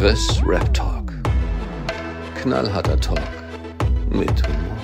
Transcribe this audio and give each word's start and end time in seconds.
Chris 0.00 0.40
Rap 0.46 0.72
Talk. 0.72 1.12
Knallharter 2.36 2.98
Talk 2.98 3.20
mit 4.08 4.32
Humor. 4.48 4.78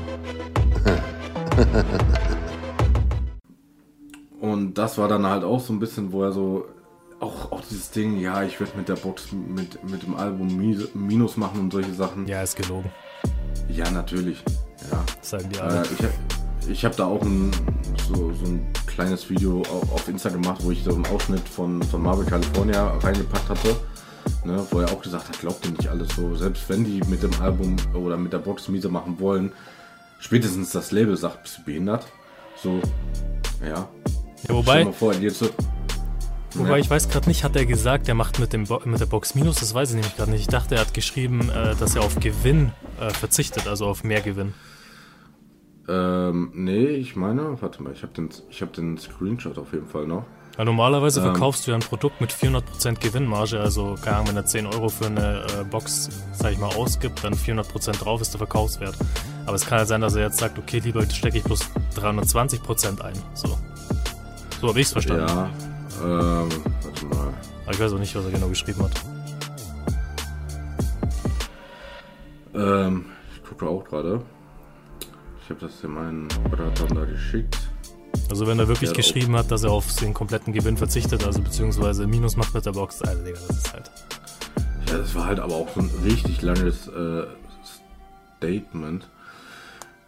Und 4.53 4.75
das 4.75 4.99
war 4.99 5.09
dann 5.09 5.25
halt 5.25 5.43
auch 5.43 5.61
so 5.61 5.73
ein 5.73 5.79
bisschen, 5.79 6.13
wo 6.13 6.23
er 6.23 6.33
so 6.33 6.67
auch, 7.19 7.51
auch 7.51 7.63
dieses 7.63 7.91
Ding, 7.93 8.21
ja, 8.21 8.43
ich 8.43 8.61
werde 8.61 8.77
mit 8.77 8.91
der 8.91 8.97
Box, 8.97 9.33
mit, 9.33 9.83
mit 9.91 10.03
dem 10.03 10.17
Album 10.17 10.55
Minus 10.93 11.39
machen 11.39 11.61
und 11.61 11.73
solche 11.73 11.95
Sachen. 11.95 12.27
Ja, 12.27 12.43
ist 12.43 12.57
gelogen. 12.57 12.93
Ja, 13.71 13.91
natürlich. 13.91 14.45
Ja. 14.93 15.03
Sagen 15.23 15.49
die 15.49 15.59
alle. 15.59 15.81
Äh, 15.81 15.85
ich 15.99 16.69
ich 16.69 16.85
habe 16.85 16.95
da 16.95 17.07
auch 17.07 17.23
ein, 17.23 17.53
so, 18.07 18.35
so 18.35 18.45
ein 18.45 18.67
kleines 18.87 19.31
Video 19.31 19.63
auf, 19.63 19.95
auf 19.95 20.09
Insta 20.09 20.29
gemacht, 20.29 20.63
wo 20.63 20.73
ich 20.73 20.85
so 20.85 20.95
einen 20.95 21.07
Ausschnitt 21.07 21.49
von, 21.49 21.83
von 21.85 22.03
Marvel 22.03 22.27
California 22.27 22.99
reingepackt 22.99 23.49
hatte. 23.49 23.77
Ne, 24.45 24.65
wo 24.71 24.81
er 24.81 24.91
auch 24.93 25.03
gesagt 25.03 25.29
hat, 25.29 25.41
glaubt 25.41 25.65
ihr 25.67 25.73
nicht 25.73 25.89
alles 25.89 26.15
so. 26.15 26.35
Selbst 26.37 26.69
wenn 26.69 26.85
die 26.85 27.01
mit 27.09 27.23
dem 27.23 27.33
Album 27.41 27.77
oder 27.95 28.17
mit 28.17 28.33
der 28.33 28.39
Box 28.39 28.69
miese 28.69 28.89
machen 28.89 29.19
wollen, 29.19 29.53
spätestens 30.21 30.71
das 30.71 30.93
Label 30.93 31.17
sagt, 31.17 31.43
bist 31.43 31.59
du 31.59 31.65
behindert? 31.65 32.07
So, 32.63 32.81
ja. 33.65 33.89
Ja, 34.49 34.55
wobei. 34.55 34.87
Vor, 34.93 35.13
jetzt 35.15 35.39
so, 35.41 35.49
Wobei 36.55 36.71
Ja. 36.71 36.77
ich 36.79 36.89
weiß 36.89 37.09
gerade 37.09 37.29
nicht, 37.29 37.45
hat 37.45 37.55
er 37.57 37.67
gesagt, 37.67 38.09
er 38.09 38.15
macht 38.15 38.39
mit, 38.39 38.53
dem 38.53 38.65
Bo 38.65 38.81
mit 38.85 39.01
der 39.01 39.07
Box 39.07 39.35
Minus? 39.35 39.57
Das 39.57 39.75
weiß 39.75 39.91
ich 39.91 39.97
nämlich 39.97 40.17
gerade 40.17 40.31
nicht. 40.31 40.41
Ich 40.43 40.47
dachte, 40.49 40.77
er 40.77 40.81
hat 40.83 40.95
geschrieben, 40.95 41.51
äh, 41.51 41.75
dass 41.77 41.97
er 41.97 42.03
auf 42.03 42.19
Gewinn 42.19 42.73
äh, 43.01 43.11
verzichtet, 43.11 43.67
also 43.67 43.87
auf 43.87 44.05
mehr 44.05 44.23
Gewinn. 44.23 44.55
Ähm, 45.89 46.51
nee, 46.55 46.87
ich 46.87 47.15
meine, 47.15 47.61
warte 47.61 47.83
mal, 47.83 47.93
ich 47.93 48.03
habe 48.03 48.13
den, 48.15 48.31
ich 48.51 48.63
hab 48.63 48.73
den 48.73 48.97
Screenshot 48.99 49.59
auf 49.59 49.73
jeden 49.73 49.87
Fall 49.87 50.07
noch. 50.07 50.25
Weil 50.57 50.65
normalerweise 50.65 51.21
Ähm. 51.21 51.27
verkaufst 51.27 51.67
du 51.67 51.71
ja 51.73 51.77
ein 51.77 51.83
Produkt 51.83 52.21
mit 52.21 52.33
400% 52.33 52.99
Gewinnmarge, 53.01 53.61
also 53.61 53.95
keine 54.03 54.17
Ahnung, 54.17 54.29
wenn 54.29 54.37
er 54.37 54.47
10 54.47 54.67
Euro 54.67 54.89
für 54.89 55.07
eine 55.07 55.45
äh, 55.61 55.65
Box, 55.65 56.09
sag 56.33 56.53
ich 56.53 56.59
mal, 56.59 56.75
ausgibt, 56.75 57.23
dann 57.23 57.35
400% 57.35 57.99
drauf 58.03 58.21
ist 58.23 58.33
der 58.33 58.39
Verkaufswert. 58.39 58.95
Aber 59.45 59.55
es 59.55 59.67
kann 59.67 59.79
ja 59.79 59.85
sein, 59.85 60.01
dass 60.01 60.15
er 60.15 60.23
jetzt 60.25 60.39
sagt, 60.39 60.59
okay, 60.59 60.79
lieber 60.79 61.03
stecke 61.09 61.39
ich 61.39 61.45
bloß 61.45 61.61
320% 61.97 63.01
ein. 63.03 63.15
So. 63.35 63.59
So 64.61 64.69
habe 64.69 64.81
ich 64.81 64.87
es 64.87 64.93
verstanden. 64.93 65.27
Ja, 65.29 65.51
ähm, 66.03 66.49
warte 66.83 67.07
mal. 67.07 67.35
Aber 67.65 67.73
ich 67.73 67.81
weiß 67.81 67.93
auch 67.93 67.99
nicht, 67.99 68.17
was 68.17 68.25
er 68.25 68.31
genau 68.31 68.49
geschrieben 68.49 68.83
hat. 68.83 68.93
Ähm, 72.55 73.05
ich 73.35 73.45
gucke 73.49 73.67
auch 73.67 73.85
gerade. 73.85 74.23
Ich 75.45 75.51
habe 75.51 75.61
das 75.61 75.81
dem 75.81 75.97
einen 75.99 76.29
Berater 76.51 76.87
da 76.87 77.05
geschickt. 77.05 77.66
Also 78.29 78.47
wenn 78.47 78.59
er 78.59 78.69
wirklich 78.69 78.91
Ja, 78.91 78.97
geschrieben 78.97 79.37
hat, 79.37 79.51
dass 79.51 79.63
er 79.63 79.71
auf 79.71 79.95
den 79.97 80.13
kompletten 80.13 80.53
Gewinn 80.53 80.77
verzichtet, 80.77 81.25
also 81.25 81.41
beziehungsweise 81.41 82.07
Minus 82.07 82.37
macht 82.37 82.55
mit 82.55 82.67
der 82.67 82.73
Box, 82.73 83.03
also 83.03 83.23
Digga, 83.23 83.39
das 83.47 83.57
ist 83.57 83.73
halt. 83.73 83.91
Ja, 84.89 84.99
das 84.99 85.15
war 85.15 85.27
halt 85.27 85.41
aber 85.41 85.55
auch 85.55 85.69
so 85.75 85.81
ein 85.81 85.91
richtig 86.05 86.43
langes 86.43 86.89
äh, 86.89 87.25
Statement. 88.37 89.09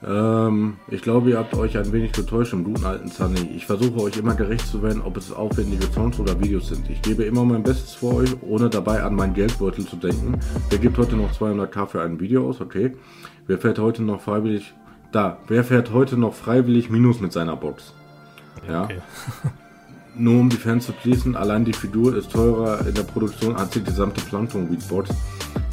Ähm, 0.06 0.77
ich 0.88 1.02
glaube, 1.02 1.30
ihr 1.30 1.38
habt 1.38 1.55
euch 1.55 1.77
ein 1.77 1.92
wenig 1.92 2.12
getäuscht 2.12 2.52
im 2.52 2.62
guten 2.62 2.84
alten 2.84 3.08
Sunny. 3.08 3.50
Ich 3.56 3.66
versuche 3.66 4.00
euch 4.00 4.16
immer 4.16 4.34
gerecht 4.34 4.66
zu 4.66 4.82
werden, 4.82 5.03
ob 5.03 5.16
es 5.16 5.32
aufwendige 5.32 5.86
Songs 5.92 6.20
oder 6.20 6.41
Videos 6.41 6.69
sind. 6.69 6.88
Ich 6.88 7.03
gebe 7.03 7.25
immer 7.25 7.44
mein 7.44 7.64
Bestes 7.64 7.94
für 7.94 8.14
euch, 8.14 8.30
ohne 8.42 8.69
dabei 8.69 9.03
an 9.03 9.14
meinen 9.14 9.34
Geldbeutel 9.34 9.86
zu 9.86 9.97
denken. 9.97 10.38
Wer 10.70 10.78
gibt 10.78 10.98
heute 10.98 11.16
noch 11.16 11.32
200k 11.32 11.86
für 11.86 12.03
ein 12.03 12.20
Video 12.20 12.48
aus? 12.48 12.60
Okay. 12.60 12.92
Wer 13.47 13.58
fährt 13.58 13.78
heute 13.78 14.03
noch 14.03 14.20
freiwillig... 14.20 14.75
Da. 15.10 15.38
Wer 15.48 15.64
fährt 15.64 15.92
heute 15.92 16.19
noch 16.19 16.34
freiwillig 16.34 16.91
Minus 16.91 17.20
mit 17.20 17.32
seiner 17.32 17.56
Box? 17.56 17.94
Ja. 18.68 18.84
Okay. 18.84 18.98
Nur 20.16 20.40
um 20.40 20.48
die 20.48 20.56
Fans 20.56 20.86
zu 20.86 20.92
pleasen, 20.92 21.36
allein 21.36 21.64
die 21.64 21.72
Figur 21.72 22.16
ist 22.16 22.32
teurer 22.32 22.84
in 22.86 22.94
der 22.94 23.04
Produktion 23.04 23.54
als 23.54 23.70
die 23.70 23.84
gesamte 23.84 24.20
Plankton 24.22 24.68
Beatbox. 24.68 25.10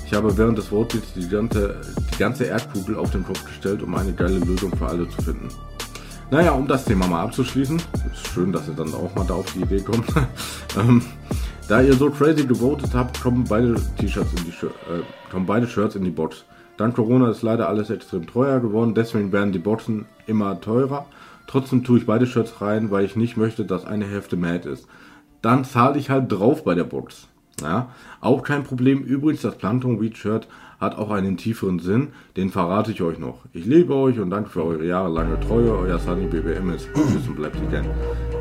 Ich 0.06 0.14
habe 0.14 0.38
während 0.38 0.58
des 0.58 0.68
Votebeats 0.68 1.14
die 1.14 1.28
ganze, 1.28 1.82
die 2.14 2.18
ganze 2.20 2.44
Erdkugel 2.44 2.96
auf 2.96 3.10
den 3.10 3.26
Kopf 3.26 3.44
gestellt, 3.44 3.82
um 3.82 3.96
eine 3.96 4.14
geile 4.14 4.38
Lösung 4.38 4.76
für 4.78 4.86
alle 4.86 5.10
zu 5.10 5.20
finden. 5.24 5.50
Naja, 6.30 6.52
um 6.52 6.68
das 6.68 6.86
Thema 6.86 7.08
mal 7.08 7.24
abzuschließen, 7.24 7.78
ist 8.14 8.28
schön, 8.28 8.52
dass 8.52 8.68
ihr 8.68 8.76
dann 8.76 8.94
auch 8.94 9.14
mal 9.16 9.26
da 9.26 9.34
auf 9.36 9.52
die 9.54 9.62
Idee 9.62 9.82
kommt. 9.82 10.06
ähm, 10.78 11.02
da 11.68 11.82
ihr 11.82 11.94
so 11.94 12.12
crazy 12.12 12.46
gewotet 12.46 12.92
habt, 12.94 13.20
kommen 13.22 13.46
beide 13.48 13.76
T-Shirts 13.98 14.32
in 14.38 14.44
die 14.46 14.52
Shir- 14.52 14.68
äh, 14.68 15.02
kommen 15.32 15.48
beide 15.48 15.68
Shirts 15.68 15.96
in 15.96 16.04
die 16.04 16.12
Box. 16.12 16.46
Dank 16.78 16.96
Corona 16.96 17.30
ist 17.32 17.42
leider 17.42 17.68
alles 17.68 17.90
extrem 17.90 18.28
teuer 18.28 18.60
geworden, 18.60 18.94
deswegen 18.94 19.32
werden 19.32 19.52
die 19.54 19.60
Boxen 19.60 20.06
immer 20.28 20.60
teurer. 20.62 21.06
Trotzdem 21.48 21.84
tue 21.84 22.00
ich 22.00 22.06
beide 22.06 22.26
Shirts 22.26 22.62
rein, 22.62 22.92
weil 22.92 23.06
ich 23.06 23.16
nicht 23.16 23.38
möchte, 23.38 23.66
dass 23.66 23.86
eine 23.86 24.06
Hälfte 24.06 24.36
mad 24.38 24.68
ist. 24.68 24.88
Dann 25.42 25.64
zahle 25.64 26.00
ich 26.00 26.10
halt 26.10 26.32
drauf 26.32 26.64
bei 26.64 26.76
der 26.76 26.84
Box. 26.84 27.28
Ja, 27.62 27.90
auch 28.20 28.44
kein 28.44 28.64
Problem. 28.64 29.04
Übrigens, 29.04 29.42
das 29.42 29.58
Planton 29.58 30.02
Weed 30.02 30.18
Shirt 30.18 30.48
hat 30.80 30.98
auch 30.98 31.10
einen 31.10 31.38
tieferen 31.38 31.80
Sinn, 31.80 32.10
den 32.36 32.50
verrate 32.50 32.92
ich 32.92 33.02
euch 33.02 33.18
noch. 33.18 33.40
Ich 33.54 33.66
liebe 33.66 33.96
euch 33.96 34.20
und 34.20 34.30
danke 34.30 34.50
für 34.50 34.66
eure 34.66 34.86
jahrelange 34.86 35.40
Treue. 35.40 35.72
Euer 35.72 36.00
Sunny 36.00 36.28
BBM 36.28 36.72
ist 36.72 36.90
Tschüss 36.94 37.28
und 37.28 37.36
bleibt 37.36 37.56
again. 37.56 37.86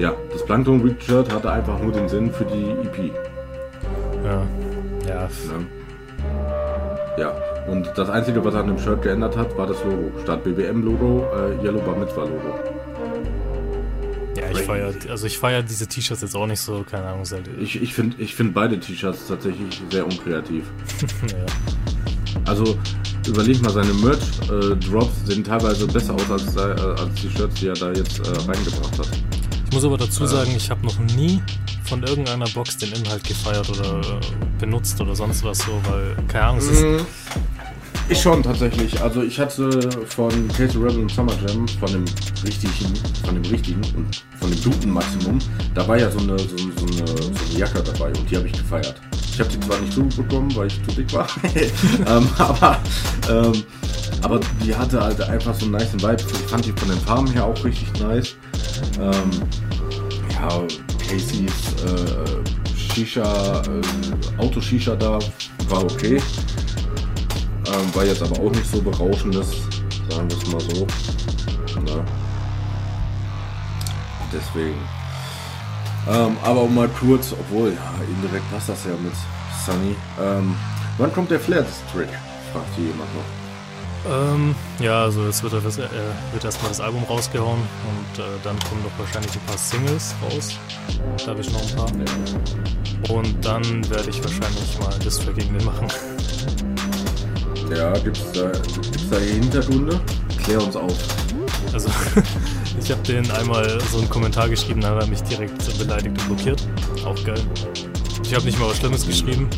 Ja, 0.00 0.15
das 0.32 0.44
Plankton 0.44 0.84
Weed 0.84 1.00
Shirt 1.03 1.32
hatte 1.32 1.50
einfach 1.50 1.81
nur 1.81 1.92
den 1.92 2.09
Sinn 2.09 2.32
für 2.32 2.44
die 2.44 2.71
EP. 2.71 3.12
Ja. 4.25 4.42
Ja. 5.06 5.22
Ne? 5.22 5.84
Ja, 7.17 7.33
und 7.69 7.87
das 7.95 8.11
Einzige, 8.11 8.45
was 8.45 8.55
an 8.55 8.67
dem 8.67 8.79
Shirt 8.79 9.03
geändert 9.03 9.37
hat, 9.37 9.57
war 9.57 9.67
das 9.67 9.83
Logo. 9.85 10.11
Statt 10.23 10.43
BBM-Logo, 10.43 11.27
äh, 11.33 11.65
Yellow 11.65 11.81
Bar 11.81 11.97
Mitzvah 11.97 12.23
Logo. 12.23 12.59
Ja, 14.37 14.51
ich 14.51 14.63
feiere, 14.63 14.93
also 15.09 15.27
ich 15.27 15.39
feiere 15.39 15.63
diese 15.63 15.87
T-Shirts 15.87 16.23
jetzt 16.23 16.35
auch 16.35 16.47
nicht 16.47 16.61
so, 16.61 16.85
keine 16.89 17.07
Ahnung, 17.07 17.25
halt, 17.31 17.49
Ich, 17.61 17.81
ich 17.81 17.95
finde 17.95 18.17
ich 18.21 18.35
find 18.35 18.53
beide 18.53 18.81
T-Shirts 18.81 19.29
tatsächlich 19.29 19.81
sehr 19.91 20.05
unkreativ. 20.05 20.65
ja. 21.31 21.47
Also 22.47 22.77
überleg 23.29 23.63
mal, 23.63 23.71
seine 23.71 23.93
Merch-Drops 23.95 25.27
sehen 25.27 25.45
teilweise 25.45 25.87
besser 25.87 26.15
aus 26.15 26.31
als, 26.31 26.57
äh, 26.57 26.61
als 26.61 27.15
die 27.23 27.31
Shirts, 27.31 27.55
die 27.61 27.69
er 27.69 27.75
da 27.75 27.93
jetzt 27.93 28.19
äh, 28.19 28.31
reingebracht 28.51 28.99
hat. 28.99 29.09
Ich 29.75 29.83
muss 29.83 29.87
aber 29.87 29.99
dazu 29.99 30.25
sagen, 30.25 30.53
ich 30.57 30.71
habe 30.71 30.87
noch 30.87 30.97
nie 31.17 31.43
von 31.83 32.01
irgendeiner 32.05 32.45
Box 32.51 32.77
den 32.77 32.93
Inhalt 32.93 33.25
gefeiert 33.25 33.69
oder 33.71 33.99
äh, 33.99 34.21
benutzt 34.61 35.01
oder 35.01 35.17
sonst 35.17 35.43
was 35.43 35.59
so, 35.59 35.73
weil, 35.91 36.15
keine 36.29 36.45
Ahnung, 36.45 36.59
es 36.59 36.69
ist, 36.69 37.05
Ich 38.09 38.23
schon 38.23 38.41
tatsächlich. 38.41 39.03
Also 39.03 39.25
ich 39.25 39.37
hatte 39.41 39.91
von 40.07 40.31
Casey 40.57 40.81
Rebel 40.81 41.01
und 41.01 41.11
Summer 41.11 41.33
Jam, 41.45 41.67
von 41.67 41.91
dem 41.91 42.05
richtigen, 42.45 42.95
von 43.25 43.34
dem 43.34 43.51
richtigen 43.51 43.81
und 43.97 44.23
von 44.39 44.49
dem 44.49 44.63
guten 44.63 44.91
Maximum, 44.91 45.41
da 45.75 45.89
war 45.89 45.99
ja 45.99 46.09
so 46.09 46.21
eine, 46.21 46.39
so, 46.39 46.57
so 46.57 46.87
eine, 46.87 47.07
so 47.09 47.25
eine 47.27 47.59
Jacke 47.59 47.83
dabei 47.83 48.13
und 48.17 48.31
die 48.31 48.37
habe 48.37 48.47
ich 48.47 48.53
gefeiert. 48.53 49.01
Ich 49.33 49.41
habe 49.41 49.51
die 49.51 49.59
zwar 49.59 49.81
nicht 49.81 49.93
zubekommen, 49.93 50.55
weil 50.55 50.69
ich 50.69 50.81
zu 50.84 50.93
dick 50.93 51.13
war, 51.13 51.27
ähm, 52.07 52.29
aber, 52.39 52.79
ähm, 53.29 53.65
aber 54.25 54.41
die 54.65 54.75
hatte 54.75 55.01
halt 55.03 55.21
einfach 55.21 55.55
so 55.55 55.67
einen 55.67 55.73
nice 55.73 55.93
Vibe. 55.93 56.17
Ich 56.17 56.51
fand 56.51 56.65
die 56.65 56.73
von 56.73 56.89
den 56.89 56.99
Farben 57.01 57.31
her 57.31 57.45
auch 57.45 57.62
richtig 57.62 57.93
nice. 58.01 58.37
Ähm, 58.99 59.31
ja, 60.33 60.49
Casey's 61.07 61.75
äh, 61.85 62.75
Shisha, 62.75 63.61
äh, 63.63 64.43
Auto-Shisha 64.43 64.97
da 64.97 65.19
war 65.69 65.84
okay. 65.84 66.23
Ähm, 67.67 67.95
war 67.95 68.05
jetzt 68.07 68.23
aber 68.23 68.41
auch 68.41 68.51
nicht 68.51 68.67
so 68.67 68.81
berauschendes, 68.81 69.51
sagen 70.09 70.31
wir 70.31 70.39
es 70.39 70.47
mal 70.51 70.61
so. 70.61 70.87
Ne? 71.81 72.05
Deswegen. 74.33 74.79
Ähm, 76.09 76.37
aber 76.43 76.67
mal 76.67 76.89
kurz, 76.89 77.33
obwohl, 77.33 77.75
ja, 77.75 77.93
indirekt 78.09 78.51
passt 78.51 78.71
das 78.71 78.84
ja 78.84 78.93
mit 78.93 79.13
Sunny. 79.67 79.95
Ähm, 80.19 80.55
wann 80.97 81.13
kommt 81.13 81.31
der 81.31 81.41
Flair 81.41 81.63
District? 81.63 82.09
Fragt 82.53 82.75
hier 82.77 82.87
jemand 82.87 83.15
noch. 83.15 83.44
Ähm, 84.06 84.54
ja, 84.81 85.03
also 85.03 85.25
jetzt 85.25 85.42
wird, 85.42 85.53
das, 85.53 85.78
äh, 85.78 85.88
wird 86.32 86.44
erstmal 86.44 86.70
das 86.70 86.81
Album 86.81 87.04
rausgehauen 87.04 87.60
und 87.60 88.19
äh, 88.19 88.26
dann 88.42 88.59
kommen 88.60 88.82
doch 88.82 88.98
wahrscheinlich 88.98 89.32
ein 89.34 89.47
paar 89.47 89.59
Singles 89.59 90.15
raus. 90.22 90.59
Da 91.19 91.31
habe 91.31 91.41
ich 91.41 91.50
noch 91.53 91.62
ein 91.62 91.76
paar. 91.76 93.16
Und 93.16 93.44
dann 93.44 93.91
werde 93.91 94.10
ich 94.10 94.22
wahrscheinlich 94.22 94.78
mal 94.80 95.33
gegen 95.34 95.59
den 95.59 95.65
machen. 95.65 95.89
Ja, 97.74 97.92
gibt's 97.98 98.33
da, 98.33 98.51
gibt's 98.51 99.09
da 99.10 99.16
Hintergründe? 99.16 100.01
Klär 100.42 100.62
uns 100.62 100.77
auf. 100.77 100.95
Also, 101.72 101.89
ich 102.80 102.91
habe 102.91 103.03
den 103.03 103.30
einmal 103.30 103.80
so 103.91 103.98
einen 103.98 104.10
Kommentar 104.10 104.48
geschrieben, 104.48 104.80
dann 104.80 104.97
hat 104.97 105.03
er 105.03 105.09
mich 105.09 105.22
direkt 105.22 105.78
beleidigt 105.78 106.18
und 106.21 106.27
blockiert. 106.27 106.66
Auch 107.04 107.24
geil. 107.24 107.41
Ich 108.22 108.34
habe 108.34 108.45
nicht 108.45 108.59
mal 108.59 108.68
was 108.68 108.77
Schlimmes 108.78 109.07
geschrieben. 109.07 109.48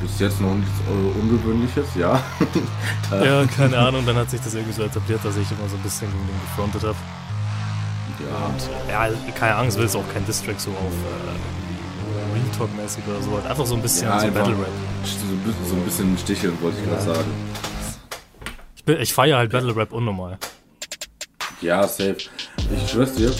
Bis 0.00 0.20
jetzt 0.20 0.40
noch 0.40 0.54
nichts 0.54 0.70
äh, 0.88 1.18
Ungewöhnliches, 1.20 1.86
ja. 1.96 2.22
Ja, 3.10 3.44
keine 3.46 3.78
Ahnung, 3.78 4.04
dann 4.06 4.16
hat 4.16 4.30
sich 4.30 4.40
das 4.40 4.54
irgendwie 4.54 4.72
so 4.74 4.82
etabliert, 4.82 5.20
dass 5.24 5.36
ich 5.36 5.50
immer 5.50 5.68
so 5.68 5.76
ein 5.76 5.82
bisschen 5.82 6.08
gegen 6.12 6.26
den 6.26 6.40
gefrontet 6.42 6.82
habe. 6.82 6.96
ja. 8.20 8.46
Und 8.46 9.16
ja, 9.16 9.32
keine 9.32 9.56
Angst, 9.56 9.76
will 9.78 9.86
es 9.86 9.96
auch 9.96 10.04
kein 10.12 10.24
Distrack 10.26 10.60
so 10.60 10.70
auf 10.70 10.76
äh, 10.76 12.34
Real 12.34 12.44
Talk-mäßig 12.56 13.02
oder 13.08 13.22
so. 13.22 13.48
Einfach 13.48 13.66
so 13.66 13.74
ein 13.74 13.82
bisschen 13.82 14.08
Ja, 14.08 14.20
so 14.20 14.28
Battle 14.28 14.52
Rap. 14.58 14.68
So 15.04 15.26
ein 15.26 15.38
bisschen, 15.44 15.66
so 15.68 15.74
ein 15.74 15.82
bisschen 15.84 16.18
sticheln, 16.18 16.58
wollte 16.62 16.78
ich 16.80 16.88
gerade 16.88 17.02
sagen. 17.02 17.30
Ich, 18.76 18.84
bin- 18.84 19.00
ich 19.00 19.12
feiere 19.12 19.38
halt 19.38 19.50
Battle 19.50 19.74
Rap 19.74 19.92
unnormal. 19.92 20.38
Ja, 21.60 21.82
safe. 21.88 22.16
Ich 22.18 22.90
schwör's 22.90 23.14
dir. 23.14 23.32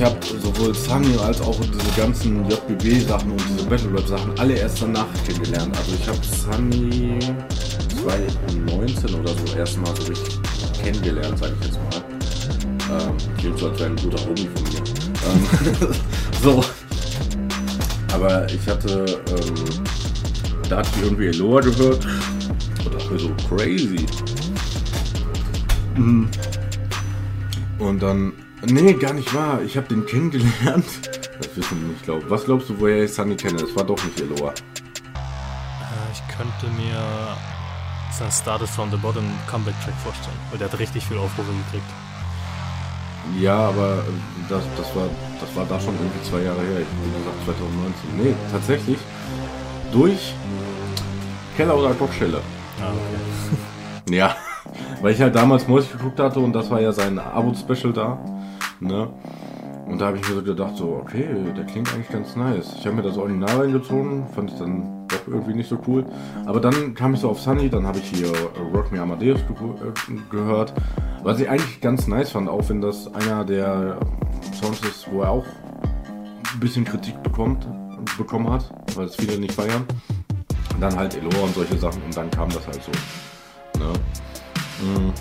Ich 0.00 0.06
habe 0.06 0.16
sowohl 0.42 0.74
Sunny 0.74 1.14
als 1.22 1.42
auch 1.42 1.60
diese 1.60 2.00
ganzen 2.00 2.48
JBB-Sachen 2.48 3.32
und 3.32 3.42
diese 3.50 3.68
Battle 3.68 3.92
Rap-Sachen 3.92 4.38
alle 4.38 4.54
erst 4.54 4.80
danach 4.80 5.04
kennengelernt. 5.26 5.76
Also 5.76 5.94
ich 5.94 6.08
habe 6.08 6.18
Sunny 6.24 7.18
2019 8.02 9.14
oder 9.14 9.28
so 9.28 9.54
erstmal 9.58 9.94
so 9.96 10.04
richtig 10.04 10.38
kennengelernt, 10.82 11.38
sage 11.38 11.52
ich 11.60 11.66
jetzt 11.66 11.78
mal. 11.78 13.02
Ähm, 13.02 13.16
klingt 13.36 13.58
so, 13.58 13.68
als 13.68 13.78
wäre 13.78 13.90
ein 13.90 13.96
guter 13.96 14.24
Homie 14.24 14.48
von 14.54 14.62
mir. 14.72 14.80
Ähm, 15.28 15.94
so. 16.42 16.64
Aber 18.14 18.50
ich 18.50 18.66
hatte, 18.66 19.04
ähm, 19.28 19.84
da 20.70 20.78
hatte 20.78 20.88
ich 20.96 21.02
irgendwie 21.02 21.26
Eloa 21.26 21.60
gehört 21.60 22.06
und 22.86 22.94
dachte 22.94 23.12
mir 23.12 23.18
so, 23.18 23.30
crazy. 23.46 24.06
Mhm. 25.94 26.26
Und 27.78 28.02
dann, 28.02 28.32
nee, 28.66 28.92
gar 28.94 29.12
nicht 29.12 29.34
wahr. 29.34 29.60
Ich 29.62 29.76
habe 29.76 29.86
den 29.88 30.06
kennengelernt. 30.06 30.84
Das 31.38 31.56
wissen 31.56 31.80
wir 31.80 31.88
nicht, 31.88 32.04
glaube 32.04 32.28
Was 32.28 32.44
glaubst 32.44 32.68
du, 32.68 32.78
woher 32.78 33.04
ich 33.04 33.12
Sunny 33.12 33.36
kenne? 33.36 33.62
Es 33.62 33.74
war 33.74 33.84
doch 33.84 34.02
nicht 34.04 34.20
Eloa. 34.20 34.50
Äh, 34.50 34.54
ich 36.12 36.36
könnte 36.36 36.66
mir 36.76 37.36
sein 38.12 38.30
Started 38.30 38.68
from 38.68 38.90
the 38.90 38.96
Bottom 38.96 39.24
Comeback-Track 39.50 39.94
vorstellen, 40.04 40.36
weil 40.50 40.58
der 40.58 40.70
hat 40.70 40.78
richtig 40.78 41.06
viel 41.06 41.16
Aufrufe 41.16 41.50
gekriegt. 41.64 41.90
Ja, 43.40 43.68
aber 43.68 44.04
das, 44.48 44.62
das, 44.76 44.94
war, 44.96 45.08
das 45.40 45.54
war 45.54 45.64
da 45.66 45.80
schon 45.80 45.94
irgendwie 45.94 46.28
zwei 46.28 46.40
Jahre 46.42 46.60
her. 46.60 46.80
Wie 46.80 47.18
gesagt, 47.18 47.44
2019. 47.44 48.16
Nee, 48.16 48.34
tatsächlich 48.50 48.98
durch 49.92 50.34
Keller 51.56 51.76
oder 51.76 51.94
Kochstelle. 51.94 52.40
Ah, 52.80 52.90
okay. 52.90 54.16
Ja, 54.16 54.34
weil 55.00 55.14
ich 55.14 55.20
halt 55.20 55.34
damals 55.34 55.68
Mäusch 55.68 55.90
geguckt 55.90 56.18
hatte 56.18 56.40
und 56.40 56.52
das 56.52 56.70
war 56.70 56.80
ja 56.80 56.92
sein 56.92 57.18
Abo-Special 57.18 57.92
da. 57.92 58.18
Ne? 58.80 59.08
Und 59.86 60.00
da 60.00 60.06
habe 60.06 60.18
ich 60.18 60.28
mir 60.28 60.36
so 60.36 60.42
gedacht, 60.42 60.76
so, 60.76 61.00
okay, 61.02 61.26
der 61.56 61.64
klingt 61.64 61.92
eigentlich 61.92 62.08
ganz 62.08 62.36
nice. 62.36 62.74
Ich 62.78 62.86
habe 62.86 62.96
mir 62.96 63.02
das 63.02 63.18
Original 63.18 63.60
reingezogen, 63.60 64.26
fand 64.28 64.50
ich 64.52 64.58
dann 64.58 65.06
doch 65.08 65.26
irgendwie 65.26 65.54
nicht 65.54 65.68
so 65.68 65.78
cool. 65.86 66.04
Aber 66.46 66.60
dann 66.60 66.94
kam 66.94 67.14
ich 67.14 67.20
so 67.20 67.30
auf 67.30 67.40
Sunny, 67.40 67.68
dann 67.68 67.86
habe 67.86 67.98
ich 67.98 68.04
hier 68.04 68.32
Rock 68.72 68.92
Me 68.92 69.00
Amadeus 69.00 69.40
ge 69.46 69.56
äh, 69.56 70.20
gehört. 70.30 70.72
Was 71.24 71.40
ich 71.40 71.48
eigentlich 71.48 71.80
ganz 71.80 72.06
nice 72.06 72.30
fand, 72.30 72.48
auch 72.48 72.68
wenn 72.68 72.80
das 72.80 73.12
einer 73.14 73.44
der 73.44 73.98
Songs 74.60 74.80
ist, 74.82 75.10
wo 75.10 75.22
er 75.22 75.30
auch 75.30 75.46
ein 76.54 76.60
bisschen 76.60 76.84
Kritik 76.84 77.20
bekommt, 77.22 77.66
bekommen 78.16 78.50
hat, 78.50 78.70
weil 78.94 79.06
es 79.06 79.16
viele 79.16 79.38
nicht 79.38 79.52
feiern. 79.52 79.84
Und 80.72 80.80
dann 80.80 80.96
halt 80.96 81.16
Eloa 81.16 81.44
und 81.44 81.54
solche 81.54 81.76
Sachen 81.76 82.02
und 82.02 82.16
dann 82.16 82.30
kam 82.30 82.48
das 82.48 82.66
halt 82.66 82.80
so. 82.82 82.92
Ne? 83.78 83.92
Mm. 84.82 85.12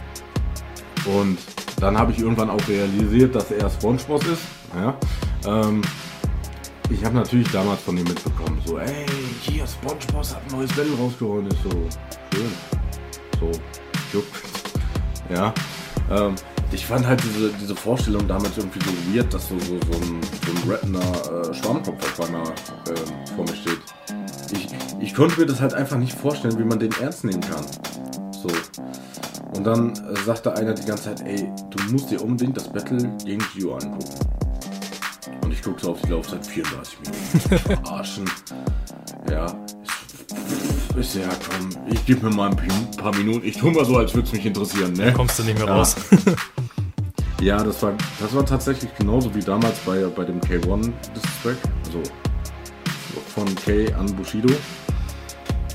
Und 1.09 1.38
dann 1.79 1.97
habe 1.97 2.11
ich 2.11 2.19
irgendwann 2.19 2.49
auch 2.49 2.67
realisiert, 2.67 3.35
dass 3.35 3.51
er 3.51 3.69
Spongebob 3.69 4.23
ist. 4.25 4.41
Ja? 4.75 4.97
Ähm, 5.45 5.81
ich 6.89 7.03
habe 7.05 7.15
natürlich 7.15 7.49
damals 7.51 7.81
von 7.81 7.97
ihm 7.97 8.03
mitbekommen, 8.03 8.61
so, 8.65 8.79
ey, 8.79 9.05
hier, 9.41 9.65
Spongebob 9.65 10.27
hat 10.27 10.41
ein 10.47 10.57
neues 10.57 10.69
Battle 10.71 10.95
rausgehauen. 10.97 11.47
Ist 11.47 11.63
so, 11.63 11.69
schön. 12.33 12.51
So, 13.39 13.51
juckt. 14.13 14.33
Ja. 15.31 15.53
Ähm, 16.09 16.33
ich 16.71 16.85
fand 16.87 17.05
halt 17.05 17.21
diese, 17.23 17.51
diese 17.53 17.75
Vorstellung 17.75 18.27
damals 18.27 18.57
irgendwie 18.57 18.79
so 18.79 19.13
weird, 19.13 19.31
dass 19.31 19.47
so, 19.47 19.59
so, 19.59 19.77
so 19.91 19.99
ein, 19.99 20.21
so 20.21 20.51
ein 20.51 20.69
rappender 20.71 21.49
äh, 21.49 21.53
Schwammkopf 21.53 22.19
auf 22.19 22.27
einmal 22.27 22.47
äh, 22.47 23.35
vor 23.35 23.45
mir 23.45 23.55
steht. 23.55 23.79
Ich, 24.51 24.67
ich 24.99 25.13
konnte 25.13 25.39
mir 25.39 25.45
das 25.45 25.61
halt 25.61 25.75
einfach 25.75 25.97
nicht 25.97 26.13
vorstellen, 26.13 26.57
wie 26.57 26.63
man 26.63 26.79
den 26.79 26.91
ernst 26.99 27.25
nehmen 27.25 27.41
kann. 27.41 27.63
So. 29.69 29.75
Dann 29.75 29.94
äh, 30.13 30.19
sagte 30.25 30.56
einer 30.56 30.74
die 30.74 30.86
ganze 30.86 31.04
Zeit, 31.16 31.21
ey, 31.25 31.48
du 31.69 31.92
musst 31.92 32.10
dir 32.12 32.21
unbedingt 32.24 32.57
das 32.57 32.68
Battle 32.71 32.98
gegen 33.24 33.44
Gio 33.54 33.75
angucken. 33.75 34.19
Und 35.44 35.51
ich 35.51 35.62
guckte 35.62 35.89
auf 35.89 36.01
die 36.01 36.10
Laufzeit 36.12 36.45
34 36.45 36.98
Minuten. 37.00 37.60
Verarschen. 37.83 38.25
Ja. 39.30 39.45
Ich, 40.98 41.16
ich 41.16 41.16
ja, 41.16 41.30
komm, 41.50 41.69
ich 41.92 42.06
gebe 42.06 42.27
mir 42.30 42.36
mal 42.36 42.50
ein 42.51 42.92
paar 42.98 43.16
Minuten. 43.16 43.45
Ich 43.45 43.57
tue 43.57 43.71
mal 43.71 43.86
so, 43.86 43.98
als 43.98 44.13
würde 44.13 44.27
es 44.27 44.33
mich 44.33 44.45
interessieren, 44.45 44.94
ne? 44.94 45.13
Kommst 45.13 45.39
du 45.39 45.44
nicht 45.44 45.57
mehr 45.57 45.68
Ja. 45.68 45.75
raus. 45.77 45.95
Ja, 47.42 47.63
das 47.63 47.81
war, 47.81 47.94
das 48.19 48.36
war 48.36 48.45
tatsächlich 48.45 48.94
genauso 48.98 49.33
wie 49.33 49.39
damals 49.39 49.80
bei, 49.86 50.04
bei 50.07 50.25
dem 50.25 50.42
K1 50.42 50.92
Distrack. 51.15 51.56
Also 51.86 52.04
von 53.33 53.56
K 53.56 53.94
an 53.94 54.13
Bushido. 54.18 54.54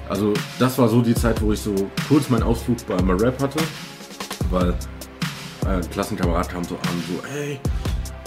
Also 0.09 0.35
das 0.59 0.79
war 0.79 0.89
so 0.89 1.01
die 1.01 1.15
Zeit, 1.15 1.41
wo 1.41 1.53
ich 1.53 1.61
so 1.61 1.75
kurz 2.09 2.29
meinen 2.29 2.43
Ausflug 2.43 2.79
bei 2.87 2.97
Rap 2.97 3.41
hatte. 3.41 3.61
Weil 4.51 4.75
äh, 5.65 5.69
ein 5.69 5.91
Klassenkamerad 5.91 6.49
kam 6.49 6.65
so 6.65 6.77
an, 6.77 7.03
so, 7.09 7.27
hey, 7.29 7.59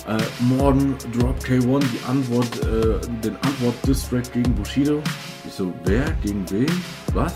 äh, 0.08 0.24
morgen 0.40 0.96
drop 1.14 1.38
K1 1.40 1.84
die 1.92 2.04
Antwort, 2.08 2.64
äh, 2.64 3.00
den 3.24 3.36
Antwort-Distrack 3.38 4.32
gegen 4.34 4.56
Bushido. 4.56 5.02
Ich 5.46 5.54
so, 5.54 5.74
wer? 5.86 6.10
Gegen 6.24 6.50
wen? 6.50 6.84
Was? 7.14 7.34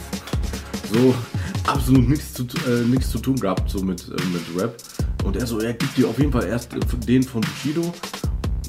So 0.91 1.13
absolut 1.67 2.09
nichts 2.09 2.33
zu, 2.33 2.43
äh, 2.43 2.99
zu 2.99 3.19
tun 3.19 3.35
gehabt 3.35 3.69
so 3.69 3.83
mit, 3.83 4.07
äh, 4.07 4.25
mit 4.25 4.61
Rap. 4.61 4.75
Und 5.23 5.35
er 5.35 5.45
so, 5.45 5.59
er 5.59 5.73
gibt 5.73 5.97
dir 5.97 6.07
auf 6.07 6.17
jeden 6.17 6.31
Fall 6.31 6.45
erst 6.45 6.69
den 7.07 7.23
von 7.23 7.41
Bushido. 7.41 7.93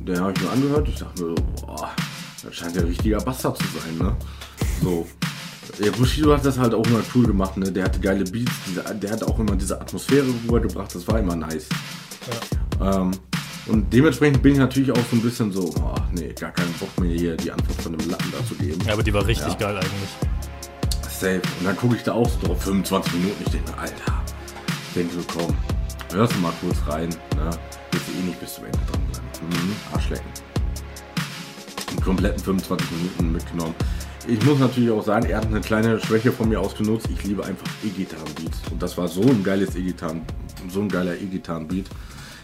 Den 0.02 0.20
habe 0.20 0.32
ich 0.32 0.42
mir 0.42 0.50
angehört. 0.50 0.88
Ich 0.88 0.96
dachte 0.96 1.22
mir, 1.22 1.34
boah, 1.34 1.90
das 2.42 2.54
scheint 2.54 2.76
ja 2.76 2.82
richtiger 2.82 3.18
Bastard 3.18 3.56
zu 3.56 3.64
sein, 3.78 3.98
ne? 3.98 4.16
So. 4.82 5.06
Ja, 5.78 5.90
Bushido 5.92 6.32
hat 6.34 6.44
das 6.44 6.58
halt 6.58 6.74
auch 6.74 6.86
immer 6.86 7.00
cool 7.14 7.26
gemacht, 7.26 7.56
ne? 7.56 7.70
Der 7.72 7.84
hatte 7.84 7.98
geile 7.98 8.24
Beats, 8.24 8.52
diese, 8.66 8.82
der 8.94 9.10
hat 9.10 9.22
auch 9.24 9.38
immer 9.38 9.56
diese 9.56 9.80
Atmosphäre 9.80 10.26
rübergebracht, 10.26 10.94
das 10.94 11.06
war 11.08 11.18
immer 11.18 11.34
nice. 11.34 11.66
Ähm, 12.80 13.10
und 13.66 13.92
dementsprechend 13.92 14.42
bin 14.42 14.52
ich 14.52 14.58
natürlich 14.58 14.90
auch 14.92 14.96
so 15.10 15.16
ein 15.16 15.22
bisschen 15.22 15.50
so, 15.52 15.72
oh, 15.80 15.94
nee, 16.12 16.32
gar 16.38 16.50
keinen 16.50 16.72
Bock 16.74 16.98
mehr 17.00 17.12
hier 17.16 17.36
die 17.36 17.50
Antwort 17.50 17.80
von 17.80 17.96
dem 17.96 18.10
Latten 18.10 18.32
da 18.32 18.44
zu 18.46 18.54
geben. 18.56 18.78
Ja, 18.86 18.92
aber 18.92 19.02
die 19.02 19.14
war 19.14 19.26
richtig 19.26 19.48
Ja. 19.48 19.54
geil 19.54 19.76
eigentlich. 19.76 21.10
Safe. 21.10 21.40
Und 21.60 21.66
dann 21.66 21.76
gucke 21.76 21.96
ich 21.96 22.02
da 22.02 22.12
auch 22.12 22.28
so 22.28 22.46
drauf, 22.46 22.62
25 22.62 23.12
Minuten. 23.14 23.42
Ich 23.46 23.52
denke 23.52 23.70
mir, 23.70 23.78
Alter, 23.78 24.22
ich 24.88 24.94
denke 24.94 25.14
so, 25.14 25.20
komm, 25.38 25.56
hörst 26.12 26.34
du 26.34 26.38
mal 26.40 26.52
kurz 26.60 26.76
rein. 26.88 27.08
Ne? 27.08 27.50
Willst 27.92 28.08
du 28.08 28.12
eh 28.12 28.26
nicht 28.26 28.40
bis 28.40 28.54
zum 28.54 28.64
Ende 28.64 28.78
dran 28.90 29.00
bleiben. 29.10 29.26
Mhm, 29.48 29.76
Arschlecken. 29.94 30.26
Den 31.92 32.00
kompletten 32.00 32.42
25 32.42 32.90
Minuten 32.90 33.32
mitgenommen. 33.32 33.74
Ich 34.28 34.44
muss 34.46 34.58
natürlich 34.60 34.90
auch 34.90 35.02
sagen, 35.02 35.26
er 35.26 35.38
hat 35.38 35.46
eine 35.46 35.60
kleine 35.60 35.98
Schwäche 36.00 36.30
von 36.32 36.48
mir 36.48 36.60
ausgenutzt. 36.60 37.08
Ich 37.12 37.24
liebe 37.24 37.44
einfach 37.44 37.66
E-Gitarren-Beats. 37.84 38.62
Und 38.70 38.80
das 38.82 38.96
war 38.96 39.08
so 39.08 39.22
ein 39.22 39.42
geiles 39.42 39.74
E-Gitarren, 39.74 40.22
so 40.68 40.80
ein 40.80 40.88
geiler 40.88 41.14
E-Gitarren-Beat. 41.14 41.86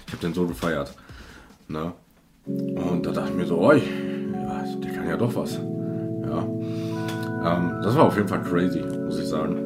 Ich 0.07 0.13
habe 0.13 0.23
den 0.23 0.35
so 0.35 0.47
gefeiert. 0.47 0.93
Ne? 1.69 1.93
Und 2.47 3.05
da 3.07 3.13
dachte 3.13 3.31
ich 3.31 3.37
mir 3.37 3.47
so, 3.47 3.59
oi, 3.59 3.77
ja, 4.33 4.65
der 4.83 4.93
kann 4.93 5.09
ja 5.09 5.17
doch 5.17 5.35
was. 5.37 5.55
Ja. 5.55 6.43
Ähm, 7.45 7.81
das 7.83 7.95
war 7.95 8.05
auf 8.07 8.17
jeden 8.17 8.29
Fall 8.29 8.43
crazy, 8.43 8.81
muss 9.05 9.19
ich 9.19 9.27
sagen. 9.27 9.57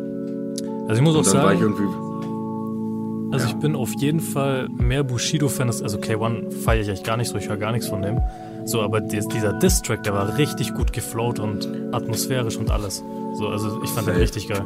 Also 0.89 0.95
ich 0.95 1.01
muss 1.03 1.15
auch 1.17 1.21
ich 1.23 1.29
sagen, 1.29 1.61
irgendwie. 1.61 3.33
also 3.35 3.47
ja. 3.47 3.53
ich 3.55 3.57
bin 3.61 3.75
auf 3.75 3.91
jeden 4.01 4.21
Fall 4.21 4.69
mehr 4.69 5.03
Bushido-Fan. 5.05 5.69
als- 5.69 5.81
Also 5.83 5.99
K1 5.99 6.51
feiere 6.51 6.83
ich 6.83 6.89
echt 6.89 7.05
gar 7.07 7.17
nicht 7.17 7.29
so, 7.29 7.39
ich 7.39 7.49
höre 7.49 7.57
gar 7.57 7.73
nichts 7.73 7.87
von 7.89 8.03
dem. 8.03 8.19
So, 8.65 8.81
aber 8.83 9.01
dies- 9.01 9.29
dieser 9.29 9.53
Diss-Track, 9.55 10.03
der 10.05 10.15
war 10.15 10.37
richtig 10.39 10.73
gut 10.75 10.93
geflowt 10.93 11.39
und 11.39 11.69
atmosphärisch 11.93 12.57
und 12.57 12.71
alles. 12.71 13.03
So, 13.35 13.49
also 13.49 13.83
ich 13.83 13.91
fand 13.91 14.07
den 14.07 14.15
Safe. 14.15 14.21
richtig 14.21 14.49
geil. 14.49 14.65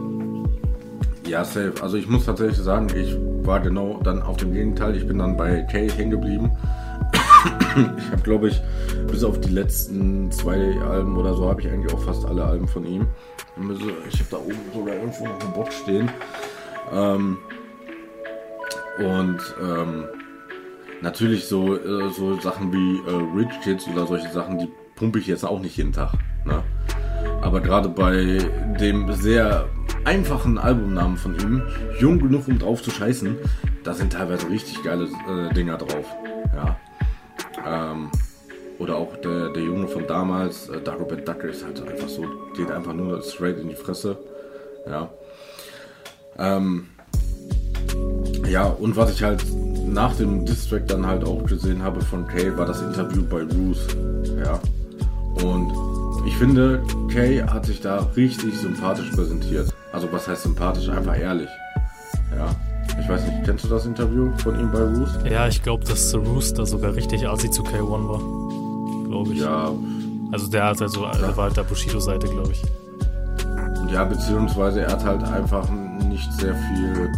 Ja, 1.26 1.44
safe. 1.44 1.72
Also 1.82 1.96
ich 1.96 2.08
muss 2.08 2.24
tatsächlich 2.26 2.58
sagen, 2.58 2.88
ich 2.94 3.16
war 3.46 3.60
genau 3.60 4.00
dann 4.02 4.22
auf 4.22 4.36
dem 4.36 4.52
Gegenteil. 4.52 4.94
Ich 4.96 5.06
bin 5.06 5.18
dann 5.18 5.36
bei 5.36 5.62
Kay 5.62 5.90
hängen 5.90 6.10
geblieben. 6.12 6.50
Ich 7.76 8.10
habe, 8.10 8.22
glaube 8.22 8.48
ich, 8.48 8.60
bis 9.08 9.22
auf 9.22 9.38
die 9.40 9.50
letzten 9.50 10.30
zwei 10.32 10.80
Alben 10.80 11.16
oder 11.16 11.34
so, 11.34 11.48
habe 11.48 11.60
ich 11.60 11.68
eigentlich 11.68 11.92
auch 11.92 12.00
fast 12.00 12.24
alle 12.24 12.42
Alben 12.42 12.66
von 12.66 12.86
ihm. 12.86 13.06
Ich 14.10 14.18
habe 14.20 14.30
da 14.30 14.36
oben 14.38 14.58
sogar 14.74 14.94
irgendwo 14.94 15.26
noch 15.26 15.40
eine 15.40 15.50
Box 15.54 15.74
stehen. 15.80 16.10
Ähm, 16.92 17.36
und 18.98 19.38
ähm, 19.62 20.04
natürlich 21.02 21.46
so, 21.46 21.76
äh, 21.76 22.10
so 22.10 22.38
Sachen 22.40 22.72
wie 22.72 22.98
äh, 23.08 23.36
Rich 23.36 23.60
Kids 23.62 23.86
oder 23.88 24.06
solche 24.06 24.30
Sachen, 24.30 24.58
die 24.58 24.68
pumpe 24.94 25.18
ich 25.18 25.26
jetzt 25.26 25.44
auch 25.44 25.60
nicht 25.60 25.76
jeden 25.76 25.92
Tag. 25.92 26.12
Ne? 26.44 26.62
Aber 27.42 27.60
gerade 27.60 27.88
bei 27.88 28.38
dem 28.80 29.12
sehr 29.12 29.68
einfachen 30.04 30.58
Albumnamen 30.58 31.16
von 31.16 31.38
ihm, 31.38 31.62
Jung 31.98 32.18
genug 32.18 32.48
um 32.48 32.58
drauf 32.58 32.82
zu 32.82 32.90
scheißen, 32.90 33.36
da 33.84 33.94
sind 33.94 34.12
teilweise 34.12 34.48
richtig 34.48 34.82
geile 34.82 35.04
äh, 35.04 35.52
Dinger 35.54 35.76
drauf. 35.76 36.06
Ja. 36.54 36.76
Ähm, 37.66 38.10
oder 38.78 38.96
auch 38.96 39.16
der, 39.16 39.50
der 39.50 39.62
Junge 39.62 39.88
von 39.88 40.06
damals, 40.06 40.68
äh, 40.68 40.80
Dagobert 40.80 41.26
Duck 41.26 41.44
ist 41.44 41.64
halt 41.64 41.80
einfach 41.88 42.08
so, 42.08 42.24
geht 42.56 42.70
einfach 42.70 42.92
nur 42.92 43.22
straight 43.22 43.58
in 43.58 43.68
die 43.68 43.74
Fresse. 43.74 44.18
Ja. 44.88 45.10
Ähm, 46.38 46.88
ja, 48.48 48.66
und 48.66 48.96
was 48.96 49.12
ich 49.12 49.22
halt 49.22 49.44
nach 49.86 50.14
dem 50.16 50.44
Distrack 50.44 50.86
dann 50.88 51.06
halt 51.06 51.24
auch 51.24 51.44
gesehen 51.44 51.82
habe 51.82 52.00
von 52.00 52.26
Kay, 52.26 52.56
war 52.56 52.66
das 52.66 52.82
Interview 52.82 53.22
bei 53.22 53.42
Ruth. 53.42 53.96
Ja. 54.44 54.60
Und 55.42 55.72
ich 56.26 56.36
finde, 56.36 56.82
Kay 57.12 57.42
hat 57.42 57.66
sich 57.66 57.80
da 57.80 58.06
richtig 58.16 58.58
sympathisch 58.58 59.10
präsentiert. 59.10 59.72
Also 59.92 60.08
was 60.12 60.28
heißt 60.28 60.42
sympathisch? 60.42 60.88
Einfach 60.88 61.18
ehrlich. 61.18 61.48
Ja. 62.36 62.48
Ich 63.00 63.08
weiß 63.08 63.26
nicht, 63.26 63.44
kennst 63.44 63.64
du 63.64 63.68
das 63.68 63.86
Interview 63.86 64.30
von 64.38 64.58
ihm 64.58 64.70
bei 64.70 64.80
Roost? 64.80 65.18
Ja, 65.28 65.46
ich 65.46 65.62
glaube, 65.62 65.84
dass 65.84 66.10
The 66.10 66.16
Rooster 66.16 66.66
sogar 66.66 66.94
richtig 66.94 67.28
assi 67.28 67.50
zu 67.50 67.62
K1 67.62 68.08
war. 68.08 69.08
Glaube 69.08 69.32
ich. 69.32 69.40
Ja. 69.40 69.70
Also 70.32 70.50
der 70.50 70.64
hat 70.64 70.82
also, 70.82 71.02
der 71.02 71.36
war 71.36 71.44
halt 71.44 71.56
der 71.56 71.62
Bushido-Seite, 71.62 72.26
glaube 72.28 72.52
ich. 72.52 72.62
Ja, 73.92 74.04
beziehungsweise 74.04 74.80
er 74.80 74.92
hat 74.92 75.04
halt 75.04 75.22
einfach 75.22 75.68
nicht 76.08 76.32
sehr 76.32 76.54
viel 76.54 77.12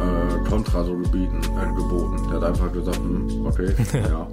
äh, 0.00 0.48
Kontra 0.48 0.84
so 0.84 0.96
gebieten, 0.96 1.40
äh, 1.42 1.74
geboten. 1.76 2.16
Der 2.28 2.40
hat 2.40 2.48
einfach 2.48 2.72
gesagt, 2.72 2.98
hm, 2.98 3.46
okay, 3.46 3.74
ja. 3.92 4.26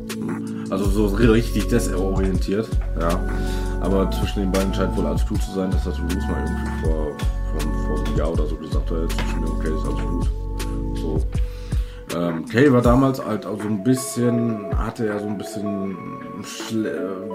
Also 0.70 0.86
so 0.86 1.08
richtig 1.08 1.68
desorientiert, 1.68 2.68
ja. 3.00 3.20
Aber 3.82 4.10
zwischen 4.12 4.42
den 4.42 4.52
beiden 4.52 4.74
scheint 4.74 4.96
wohl 4.98 5.06
alles 5.06 5.26
gut 5.26 5.42
zu 5.42 5.52
sein. 5.52 5.72
Das 5.72 5.86
hat 5.86 5.96
Bruce 5.96 6.28
mal 6.28 6.44
irgendwie 6.46 6.88
vor, 6.88 7.08
vor, 7.52 7.72
vor 7.86 8.06
einem 8.06 8.18
Jahr 8.18 8.32
oder 8.34 8.46
so 8.46 8.56
gesagt, 8.56 8.92
jetzt 8.92 9.18
zwischen 9.18 9.42
mir 9.42 9.52
okay, 9.52 9.70
ist 9.70 9.86
alles 9.86 10.02
gut. 10.02 10.30
So. 10.96 11.22
Ähm, 12.16 12.46
Kay 12.46 12.72
war 12.72 12.82
damals 12.82 13.24
halt 13.24 13.46
auch 13.46 13.62
so 13.62 13.68
ein 13.68 13.84
bisschen, 13.84 14.78
hatte 14.78 15.08
er 15.08 15.20
so 15.20 15.28
ein 15.28 15.38
bisschen, 15.38 15.96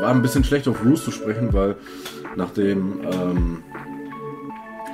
war 0.01 0.11
ein 0.11 0.23
bisschen 0.23 0.45
schlecht 0.45 0.67
auf 0.67 0.81
Bruce 0.81 1.05
zu 1.05 1.11
sprechen, 1.11 1.53
weil 1.53 1.77
nachdem, 2.37 3.01
ähm, 3.05 3.63